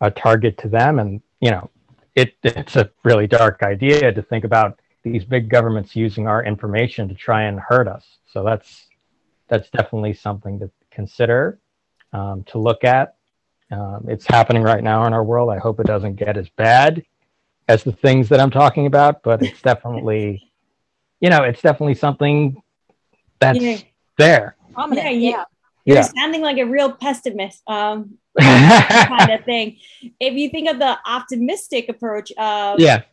a 0.01 0.11
target 0.11 0.57
to 0.59 0.67
them. 0.67 0.99
And 0.99 1.21
you 1.39 1.51
know 1.51 1.69
it 2.15 2.35
it's 2.43 2.75
a 2.75 2.89
really 3.03 3.27
dark 3.27 3.63
idea 3.63 4.11
to 4.11 4.21
think 4.21 4.43
about 4.43 4.79
these 5.05 5.24
big 5.24 5.50
governments 5.50 5.95
using 5.95 6.27
our 6.27 6.43
information 6.43 7.07
to 7.07 7.15
try 7.15 7.43
and 7.43 7.59
hurt 7.59 7.88
us 7.88 8.05
so 8.31 8.43
that's 8.43 8.88
that's 9.47 9.69
definitely 9.69 10.13
something 10.13 10.59
to 10.59 10.69
consider 10.91 11.59
um, 12.13 12.43
to 12.43 12.57
look 12.57 12.83
at 12.83 13.15
um, 13.72 14.05
it's 14.09 14.25
happening 14.27 14.63
right 14.63 14.83
now 14.83 15.05
in 15.05 15.13
our 15.13 15.24
world 15.24 15.50
i 15.50 15.57
hope 15.57 15.79
it 15.79 15.87
doesn't 15.87 16.15
get 16.15 16.35
as 16.35 16.50
bad 16.50 17.03
as 17.68 17.83
the 17.83 17.91
things 17.91 18.27
that 18.29 18.39
i'm 18.39 18.51
talking 18.51 18.85
about 18.85 19.24
but 19.24 19.41
it's 19.41 19.61
definitely 19.72 20.51
you 21.20 21.29
know, 21.29 21.44
it's 21.44 21.61
definitely 21.61 21.96
something 21.96 22.61
that's 23.39 23.59
yeah. 23.59 23.77
there. 24.18 24.55
Yeah, 24.77 25.29
yeah. 25.31 25.44
You're 25.85 25.98
yeah. 25.98 26.09
sounding 26.15 26.41
like 26.41 26.57
a 26.57 26.65
real 26.65 26.91
pessimist, 26.91 27.61
um, 27.68 28.18
kind 28.39 29.31
of 29.31 29.46
thing. 29.46 29.77
If 30.20 30.33
you 30.33 30.50
think 30.50 30.70
of 30.70 30.79
the 30.79 30.98
optimistic 31.05 31.89
approach 31.89 32.31
of 32.33 32.79
yeah. 32.79 33.03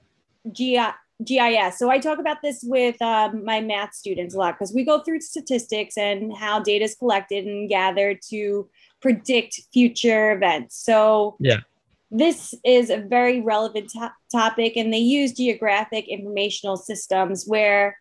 GIS. 1.25 1.79
So 1.79 1.91
I 1.91 1.99
talk 1.99 2.19
about 2.19 2.39
this 2.43 2.63
with 2.63 3.01
um, 3.01 3.45
my 3.45 3.61
math 3.61 3.95
students 3.95 4.35
a 4.35 4.39
lot 4.39 4.55
because 4.59 4.75
we 4.75 4.85
go 4.85 5.01
through 5.01 5.21
statistics 5.21 5.97
and 5.97 6.35
how 6.35 6.61
data 6.61 6.85
is 6.85 6.95
collected 6.95 7.47
and 7.47 7.69
gathered 7.69 8.19
to 8.31 8.69
predict 9.01 9.61
future 9.73 10.33
events. 10.33 10.77
So 10.77 11.37
yeah, 11.39 11.61
this 12.11 12.55
is 12.65 12.91
a 12.91 12.99
very 12.99 13.41
relevant 13.41 13.91
to- 13.91 14.13
topic, 14.31 14.77
and 14.77 14.93
they 14.93 14.99
use 14.99 15.33
geographic 15.33 16.09
informational 16.09 16.77
systems 16.77 17.45
where, 17.47 17.99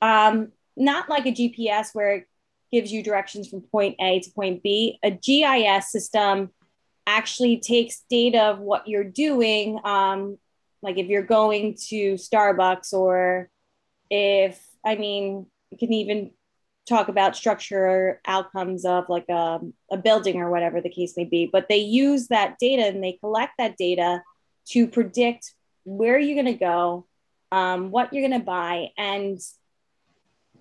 um, 0.00 0.52
not 0.76 1.08
like 1.08 1.26
a 1.26 1.32
GPS 1.32 1.88
where 1.92 2.14
it 2.16 2.28
gives 2.72 2.92
you 2.92 3.02
directions 3.02 3.48
from 3.48 3.60
point 3.60 3.96
A 4.00 4.20
to 4.20 4.30
point 4.30 4.62
B, 4.62 4.98
a 5.02 5.10
GIS 5.10 5.90
system 5.92 6.50
actually 7.06 7.58
takes 7.58 8.02
data 8.08 8.40
of 8.40 8.58
what 8.60 8.88
you're 8.88 9.04
doing. 9.04 9.78
Um, 9.84 10.38
like 10.84 10.98
if 10.98 11.06
you're 11.06 11.22
going 11.22 11.76
to 11.88 12.14
Starbucks, 12.14 12.92
or 12.92 13.50
if, 14.10 14.64
I 14.84 14.94
mean, 14.94 15.46
you 15.70 15.78
can 15.78 15.92
even 15.92 16.30
talk 16.88 17.08
about 17.08 17.34
structure 17.34 17.84
or 17.84 18.20
outcomes 18.26 18.84
of 18.84 19.08
like 19.08 19.24
a, 19.28 19.34
um, 19.34 19.74
a 19.90 19.96
building 19.96 20.36
or 20.36 20.50
whatever 20.50 20.82
the 20.82 20.90
case 20.90 21.14
may 21.16 21.24
be 21.24 21.48
but 21.50 21.66
they 21.66 21.78
use 21.78 22.28
that 22.28 22.58
data 22.58 22.82
and 22.82 23.02
they 23.02 23.12
collect 23.12 23.54
that 23.56 23.74
data 23.78 24.22
to 24.66 24.86
predict 24.86 25.54
where 25.84 26.18
you're 26.18 26.34
going 26.34 26.54
to 26.54 26.60
go 26.60 27.06
um, 27.54 27.90
what 27.90 28.12
you're 28.12 28.26
going 28.26 28.38
to 28.38 28.44
buy. 28.44 28.88
And 28.98 29.38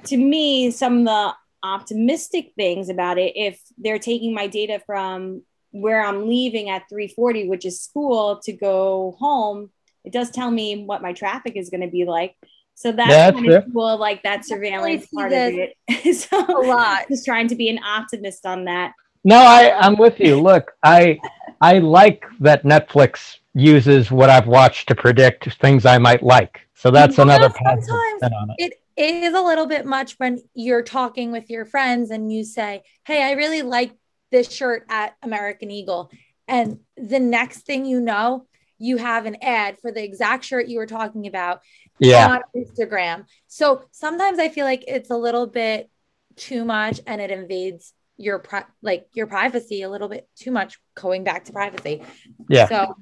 to 0.05 0.17
me 0.17 0.69
some 0.71 0.99
of 0.99 1.05
the 1.05 1.33
optimistic 1.63 2.51
things 2.57 2.89
about 2.89 3.17
it 3.17 3.33
if 3.36 3.59
they're 3.77 3.99
taking 3.99 4.33
my 4.33 4.47
data 4.47 4.81
from 4.86 5.41
where 5.71 6.03
i'm 6.03 6.27
leaving 6.27 6.69
at 6.69 6.89
340 6.89 7.47
which 7.47 7.63
is 7.63 7.79
school 7.79 8.41
to 8.43 8.51
go 8.51 9.15
home 9.17 9.71
it 10.04 10.12
does 10.12 10.32
tell 10.32 10.52
me 10.52 10.84
what 10.86 11.02
my 11.02 11.13
traffic 11.13 11.56
is 11.56 11.70
going 11.70 11.82
to 11.82 11.88
be 11.88 12.06
like 12.06 12.36
so 12.76 12.92
that's, 12.92 13.10
that's 13.10 13.36
kind 13.36 13.52
of 13.52 13.66
cool, 13.72 13.98
like 13.98 14.24
that 14.24 14.46
surveillance 14.46 15.08
part 15.08 15.32
of 15.32 15.54
it. 15.54 15.76
so 16.18 16.38
a 16.38 16.66
lot. 16.66 17.08
Just 17.10 17.26
trying 17.26 17.48
to 17.50 17.56
be 17.56 17.70
an 17.70 17.80
optimist 17.84 18.46
on 18.46 18.66
that. 18.66 18.94
No, 19.24 19.38
I, 19.38 19.78
I'm 19.80 19.96
with 19.96 20.20
you. 20.20 20.42
Look, 20.42 20.72
I 20.84 21.20
I 21.62 21.80
like 21.80 22.26
that 22.39 22.63
Netflix 22.63 23.38
uses 23.54 24.12
what 24.12 24.30
I've 24.30 24.48
watched 24.48 24.88
to 24.89 24.96
predict 24.96 25.54
things 25.62 25.86
I 25.86 25.98
might 25.98 26.24
like. 26.24 26.62
So 26.74 26.92
that's 26.92 27.18
yeah, 27.18 27.24
another 27.24 27.50
positive 27.50 27.96
on 28.34 28.56
it. 28.58 28.74
It 28.96 29.13
is 29.24 29.34
a 29.34 29.42
little 29.42 29.66
bit 29.66 29.86
much 29.86 30.16
when 30.16 30.42
you're 30.54 30.84
talking 30.84 31.32
with 31.32 31.50
your 31.50 31.66
friends 31.66 32.12
and 32.12 32.32
you 32.32 32.44
say, 32.44 32.84
Hey, 33.06 33.24
I 33.24 33.32
really 33.32 33.62
like 33.62 33.94
this 34.32 34.52
shirt 34.52 34.86
at 34.89 35.16
American 35.24 35.72
Eagle. 35.72 36.12
And 36.48 36.80
the 36.98 37.20
next 37.20 37.62
thing 37.62 37.86
you 37.86 38.02
know, 38.02 38.46
you 38.84 38.98
have 38.98 39.26
an 39.26 39.38
ad 39.41 39.80
for 39.80 39.93
the 39.93 40.04
exact 40.04 40.43
shirt 40.43 40.67
you 40.67 40.78
were 40.78 40.86
talking 40.86 41.26
about 41.26 41.62
yeah. 42.00 42.28
on 42.28 42.41
Instagram. 42.54 43.24
So 43.48 43.86
sometimes 43.91 44.39
I 44.39 44.50
feel 44.50 44.65
like 44.65 44.84
it's 44.89 45.10
a 45.10 45.15
little 45.15 45.48
bit 45.48 45.89
too 46.36 46.65
much 46.65 47.00
and 47.08 47.22
it 47.22 47.32
invades 47.32 47.93
your 48.17 48.39
pri- 48.39 48.65
like 48.82 49.08
your 49.13 49.26
privacy 49.26 49.84
a 49.84 49.89
little 49.89 50.10
bit 50.10 50.28
too 50.36 50.52
much 50.52 50.80
going 50.96 51.24
back 51.24 51.46
to 51.46 51.54
privacy. 51.54 52.04
Yeah. 52.50 52.67
So 52.67 52.96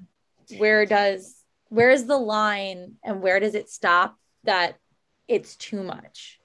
where 0.60 0.86
does 0.86 1.36
where 1.70 1.90
is 1.90 2.06
the 2.06 2.18
line 2.18 2.98
and 3.04 3.20
where 3.20 3.40
does 3.40 3.56
it 3.56 3.68
stop 3.68 4.16
that 4.44 4.76
it's 5.28 5.56
too 5.56 5.82
much? 5.82 6.40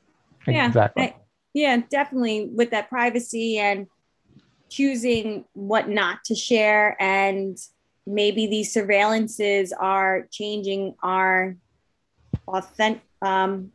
Yeah. 0.46 0.68
Exactly. 0.68 1.03
I, 1.03 1.16
yeah, 1.53 1.77
definitely 1.90 2.49
with 2.51 2.70
that 2.70 2.88
privacy 2.88 3.59
and 3.59 3.87
choosing 4.70 5.44
what 5.53 5.90
not 5.90 6.25
to 6.25 6.35
share 6.35 6.96
and 6.99 7.59
maybe 8.07 8.47
these 8.47 8.73
surveillances 8.73 9.71
are 9.79 10.29
changing 10.31 10.95
our 11.03 11.57
authentic 12.47 13.03
um, 13.23 13.73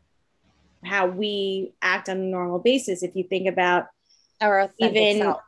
how 0.83 1.07
we 1.07 1.73
act 1.81 2.09
on 2.09 2.17
a 2.17 2.21
normal 2.21 2.59
basis. 2.59 3.03
If 3.03 3.15
you 3.15 3.23
think 3.23 3.47
about 3.47 3.87
our 4.39 4.69
even 4.79 5.19
self. 5.19 5.41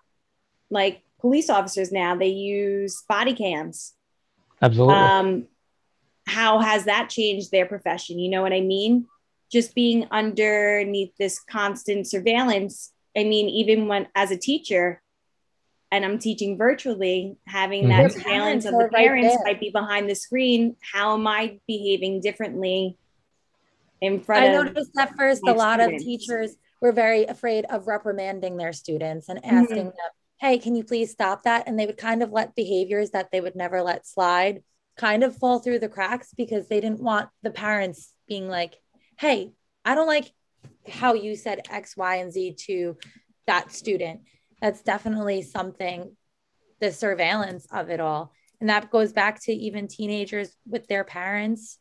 like 0.69 1.01
police 1.19 1.49
officers 1.49 1.91
now, 1.91 2.15
they 2.15 2.27
use 2.27 3.03
body 3.07 3.33
cams. 3.33 3.93
Absolutely. 4.61 4.95
Um, 4.95 5.47
how 6.27 6.59
has 6.59 6.85
that 6.85 7.09
changed 7.09 7.51
their 7.51 7.65
profession? 7.65 8.19
You 8.19 8.29
know 8.29 8.41
what 8.41 8.53
I 8.53 8.61
mean? 8.61 9.07
Just 9.51 9.75
being 9.75 10.07
underneath 10.11 11.15
this 11.17 11.39
constant 11.39 12.07
surveillance. 12.07 12.91
I 13.15 13.23
mean, 13.23 13.49
even 13.49 13.87
when 13.87 14.07
as 14.15 14.31
a 14.31 14.37
teacher, 14.37 15.01
and 15.93 16.03
I'm 16.03 16.17
teaching 16.17 16.57
virtually, 16.57 17.37
having 17.45 17.89
that 17.89 18.09
mm-hmm. 18.09 18.19
surveillance 18.19 18.65
of 18.65 18.71
the 18.71 18.89
parents 18.91 19.35
right 19.35 19.45
might 19.45 19.59
be 19.59 19.69
behind 19.69 20.09
the 20.09 20.15
screen. 20.15 20.75
How 20.81 21.13
am 21.13 21.27
I 21.27 21.59
behaving 21.67 22.21
differently 22.21 22.97
in 24.01 24.19
front 24.19 24.43
I 24.43 24.51
noticed 24.51 24.89
at 24.97 25.15
first 25.15 25.43
a 25.47 25.53
lot 25.53 25.79
students. 25.79 26.01
of 26.01 26.05
teachers 26.07 26.55
were 26.81 26.93
very 26.93 27.25
afraid 27.25 27.65
of 27.65 27.85
reprimanding 27.85 28.57
their 28.57 28.73
students 28.73 29.29
and 29.29 29.45
asking 29.45 29.77
mm-hmm. 29.77 29.85
them, 29.85 30.11
hey, 30.39 30.57
can 30.57 30.75
you 30.75 30.83
please 30.83 31.11
stop 31.11 31.43
that? 31.43 31.67
And 31.67 31.79
they 31.79 31.85
would 31.85 31.97
kind 31.97 32.23
of 32.23 32.31
let 32.31 32.55
behaviors 32.55 33.11
that 33.11 33.29
they 33.31 33.39
would 33.39 33.55
never 33.55 33.83
let 33.83 34.07
slide 34.07 34.63
kind 34.97 35.23
of 35.23 35.37
fall 35.37 35.59
through 35.59 35.77
the 35.77 35.89
cracks 35.89 36.33
because 36.35 36.67
they 36.67 36.81
didn't 36.81 37.01
want 37.01 37.29
the 37.43 37.51
parents 37.51 38.11
being 38.27 38.49
like, 38.49 38.73
hey, 39.19 39.51
I 39.85 39.93
don't 39.93 40.07
like 40.07 40.31
how 40.89 41.13
you 41.13 41.35
said 41.35 41.61
X, 41.69 41.95
Y, 41.95 42.15
and 42.15 42.33
Z 42.33 42.55
to 42.65 42.97
that 43.45 43.71
student. 43.71 44.21
That's 44.63 44.81
definitely 44.81 45.41
something, 45.41 46.15
the 46.79 46.93
surveillance 46.93 47.67
of 47.69 47.89
it 47.89 47.99
all. 47.99 48.31
And 48.61 48.69
that 48.69 48.89
goes 48.89 49.11
back 49.11 49.41
to 49.41 49.51
even 49.51 49.89
teenagers 49.89 50.55
with 50.65 50.87
their 50.87 51.03
parents 51.03 51.79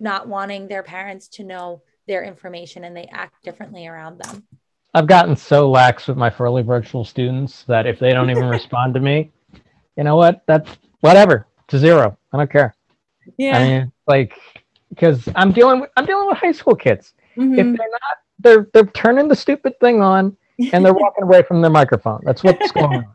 not 0.00 0.26
wanting 0.26 0.66
their 0.66 0.82
parents 0.82 1.28
to 1.28 1.44
know 1.44 1.82
their 2.08 2.24
information 2.24 2.82
and 2.82 2.96
they 2.96 3.08
act 3.12 3.44
differently 3.44 3.86
around 3.86 4.18
them. 4.18 4.42
I've 4.94 5.06
gotten 5.06 5.36
so 5.36 5.70
lax 5.70 6.08
with 6.08 6.16
my 6.16 6.28
Furley 6.28 6.62
virtual 6.62 7.04
students 7.04 7.62
that 7.68 7.86
if 7.86 8.00
they 8.00 8.12
don't 8.12 8.30
even 8.30 8.48
respond 8.48 8.94
to 8.94 9.00
me, 9.00 9.30
you 9.96 10.02
know 10.02 10.16
what? 10.16 10.42
That's 10.46 10.76
whatever 11.02 11.46
to 11.68 11.78
zero. 11.78 12.18
I 12.32 12.36
don't 12.36 12.50
care. 12.50 12.74
Yeah. 13.38 13.58
I 13.58 13.62
mean, 13.62 13.92
like, 14.08 14.36
because 14.88 15.28
I'm 15.36 15.52
dealing 15.52 15.82
with 15.82 15.90
I'm 15.96 16.04
dealing 16.04 16.26
with 16.26 16.38
high 16.38 16.50
school 16.50 16.74
kids. 16.74 17.14
Mm-hmm. 17.36 17.52
If 17.60 17.78
they're 17.78 17.90
not, 17.92 18.18
they're 18.40 18.68
they're 18.72 18.86
turning 18.86 19.28
the 19.28 19.36
stupid 19.36 19.78
thing 19.78 20.02
on 20.02 20.36
and 20.72 20.84
they're 20.84 20.94
walking 20.94 21.24
away 21.24 21.42
from 21.42 21.60
their 21.60 21.70
microphone. 21.70 22.20
That's 22.24 22.42
what's 22.42 22.70
going 22.72 23.04
on. 23.04 23.14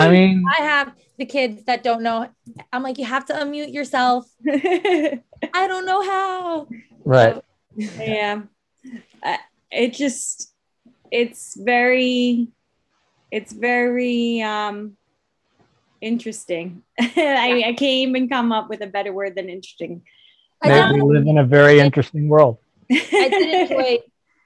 I 0.00 0.08
mean, 0.08 0.44
I 0.58 0.62
have 0.62 0.92
the 1.18 1.26
kids 1.26 1.64
that 1.64 1.82
don't 1.82 2.02
know. 2.02 2.28
I'm 2.72 2.82
like, 2.82 2.98
you 2.98 3.04
have 3.04 3.26
to 3.26 3.34
unmute 3.34 3.72
yourself. 3.72 4.26
I 4.48 5.20
don't 5.52 5.86
know 5.86 6.02
how. 6.02 6.68
Right. 7.04 7.34
So, 7.34 8.02
yeah. 8.02 8.42
it 9.70 9.92
just, 9.94 10.52
it's 11.10 11.56
very, 11.58 12.48
it's 13.30 13.52
very 13.52 14.42
um, 14.42 14.96
interesting. 16.00 16.82
I, 17.00 17.64
I 17.66 17.72
can't 17.72 17.82
even 17.82 18.28
come 18.28 18.52
up 18.52 18.68
with 18.68 18.80
a 18.82 18.86
better 18.86 19.12
word 19.12 19.34
than 19.36 19.48
interesting. 19.48 20.02
Maybe 20.62 21.00
we 21.00 21.18
live 21.18 21.26
in 21.26 21.38
a 21.38 21.44
very 21.44 21.78
interesting 21.78 22.28
world. 22.28 22.58
I 22.90 23.28
did 23.28 23.70
enjoy 23.70 23.98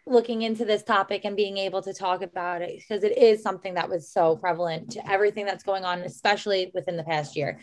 looking 0.08 0.42
into 0.42 0.64
this 0.64 0.82
topic 0.82 1.24
and 1.24 1.36
being 1.36 1.58
able 1.58 1.82
to 1.82 1.92
talk 1.92 2.22
about 2.22 2.62
it 2.62 2.76
because 2.76 3.04
it 3.04 3.16
is 3.16 3.42
something 3.42 3.74
that 3.74 3.88
was 3.88 4.10
so 4.10 4.36
prevalent 4.36 4.92
to 4.92 5.10
everything 5.10 5.44
that's 5.46 5.64
going 5.64 5.84
on, 5.84 6.00
especially 6.00 6.70
within 6.74 6.96
the 6.96 7.04
past 7.04 7.36
year. 7.36 7.60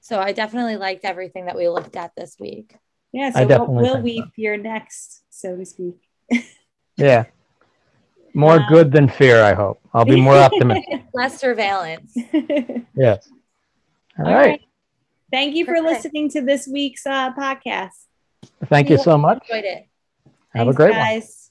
So 0.00 0.20
I 0.20 0.32
definitely 0.32 0.76
liked 0.76 1.04
everything 1.04 1.46
that 1.46 1.56
we 1.56 1.68
looked 1.68 1.96
at 1.96 2.12
this 2.16 2.36
week. 2.38 2.76
Yeah. 3.12 3.30
So 3.30 3.46
what 3.46 3.68
will 3.70 4.02
we 4.02 4.18
so. 4.18 4.26
fear 4.34 4.56
next, 4.56 5.22
so 5.30 5.56
to 5.56 5.64
speak? 5.64 5.96
yeah. 6.96 7.24
More 8.34 8.56
um, 8.56 8.66
good 8.68 8.90
than 8.90 9.08
fear, 9.08 9.42
I 9.42 9.54
hope. 9.54 9.80
I'll 9.94 10.04
be 10.04 10.20
more 10.20 10.36
optimistic. 10.36 11.04
Less 11.14 11.38
surveillance. 11.38 12.12
yes. 12.96 13.28
All, 14.18 14.26
All 14.26 14.34
right. 14.34 14.46
right. 14.46 14.60
Thank 15.30 15.54
you 15.54 15.64
Perfect. 15.64 15.86
for 15.86 15.90
listening 15.90 16.28
to 16.30 16.42
this 16.42 16.66
week's 16.66 17.06
uh, 17.06 17.32
podcast. 17.32 18.06
Thank 18.66 18.90
you 18.90 18.98
so 18.98 19.16
much. 19.16 19.42
Enjoyed 19.48 19.64
it. 19.64 19.88
Have 20.54 20.66
Thanks, 20.66 20.74
a 20.74 20.76
great 20.76 20.92
guys. 20.92 21.22
one. 21.22 21.43